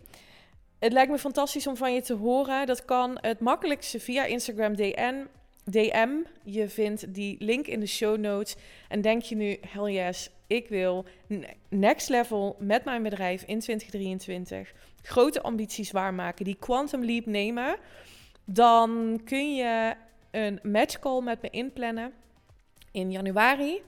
Het 0.80 0.92
lijkt 0.92 1.10
me 1.10 1.18
fantastisch 1.18 1.66
om 1.66 1.76
van 1.76 1.94
je 1.94 2.02
te 2.02 2.14
horen. 2.14 2.66
Dat 2.66 2.84
kan 2.84 3.18
het 3.20 3.40
makkelijkste 3.40 4.00
via 4.00 4.24
Instagram 4.24 4.76
DM. 4.76 5.24
DM. 5.64 6.08
Je 6.44 6.68
vindt 6.68 7.14
die 7.14 7.36
link 7.38 7.66
in 7.66 7.80
de 7.80 7.86
show 7.86 8.18
notes. 8.18 8.56
En 8.88 9.00
denk 9.00 9.22
je 9.22 9.36
nu, 9.36 9.58
hell 9.68 9.92
yes, 9.92 10.30
ik 10.46 10.68
wil 10.68 11.04
next 11.68 12.08
level 12.08 12.56
met 12.58 12.84
mijn 12.84 13.02
bedrijf 13.02 13.42
in 13.42 13.58
2023. 13.58 14.72
Grote 15.02 15.42
ambities 15.42 15.90
waarmaken, 15.90 16.44
die 16.44 16.56
quantum 16.58 17.04
leap 17.04 17.26
nemen. 17.26 17.76
Dan 18.44 19.20
kun 19.24 19.54
je 19.54 19.94
een 20.30 20.58
match 20.62 20.98
call 20.98 21.22
met 21.22 21.42
me 21.42 21.50
inplannen 21.50 22.12
in 22.90 23.10
januari. 23.10 23.82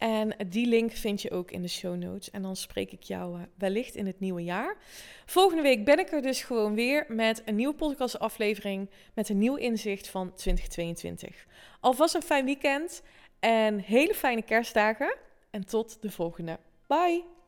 En 0.00 0.34
die 0.48 0.66
link 0.66 0.92
vind 0.92 1.22
je 1.22 1.30
ook 1.30 1.50
in 1.50 1.62
de 1.62 1.68
show 1.68 1.96
notes. 1.96 2.30
En 2.30 2.42
dan 2.42 2.56
spreek 2.56 2.92
ik 2.92 3.02
jou 3.02 3.38
uh, 3.38 3.42
wellicht 3.58 3.94
in 3.94 4.06
het 4.06 4.20
nieuwe 4.20 4.42
jaar. 4.42 4.76
Volgende 5.26 5.62
week 5.62 5.84
ben 5.84 5.98
ik 5.98 6.12
er 6.12 6.22
dus 6.22 6.42
gewoon 6.42 6.74
weer 6.74 7.04
met 7.08 7.42
een 7.44 7.54
nieuwe 7.54 7.74
podcastaflevering. 7.74 8.90
Met 9.14 9.28
een 9.28 9.38
nieuw 9.38 9.56
inzicht 9.56 10.08
van 10.08 10.34
2022. 10.34 11.46
Alvast 11.80 12.14
een 12.14 12.22
fijn 12.22 12.44
weekend 12.44 13.02
en 13.40 13.78
hele 13.78 14.14
fijne 14.14 14.42
kerstdagen. 14.42 15.16
En 15.50 15.66
tot 15.66 16.02
de 16.02 16.10
volgende. 16.10 16.58
Bye! 16.86 17.39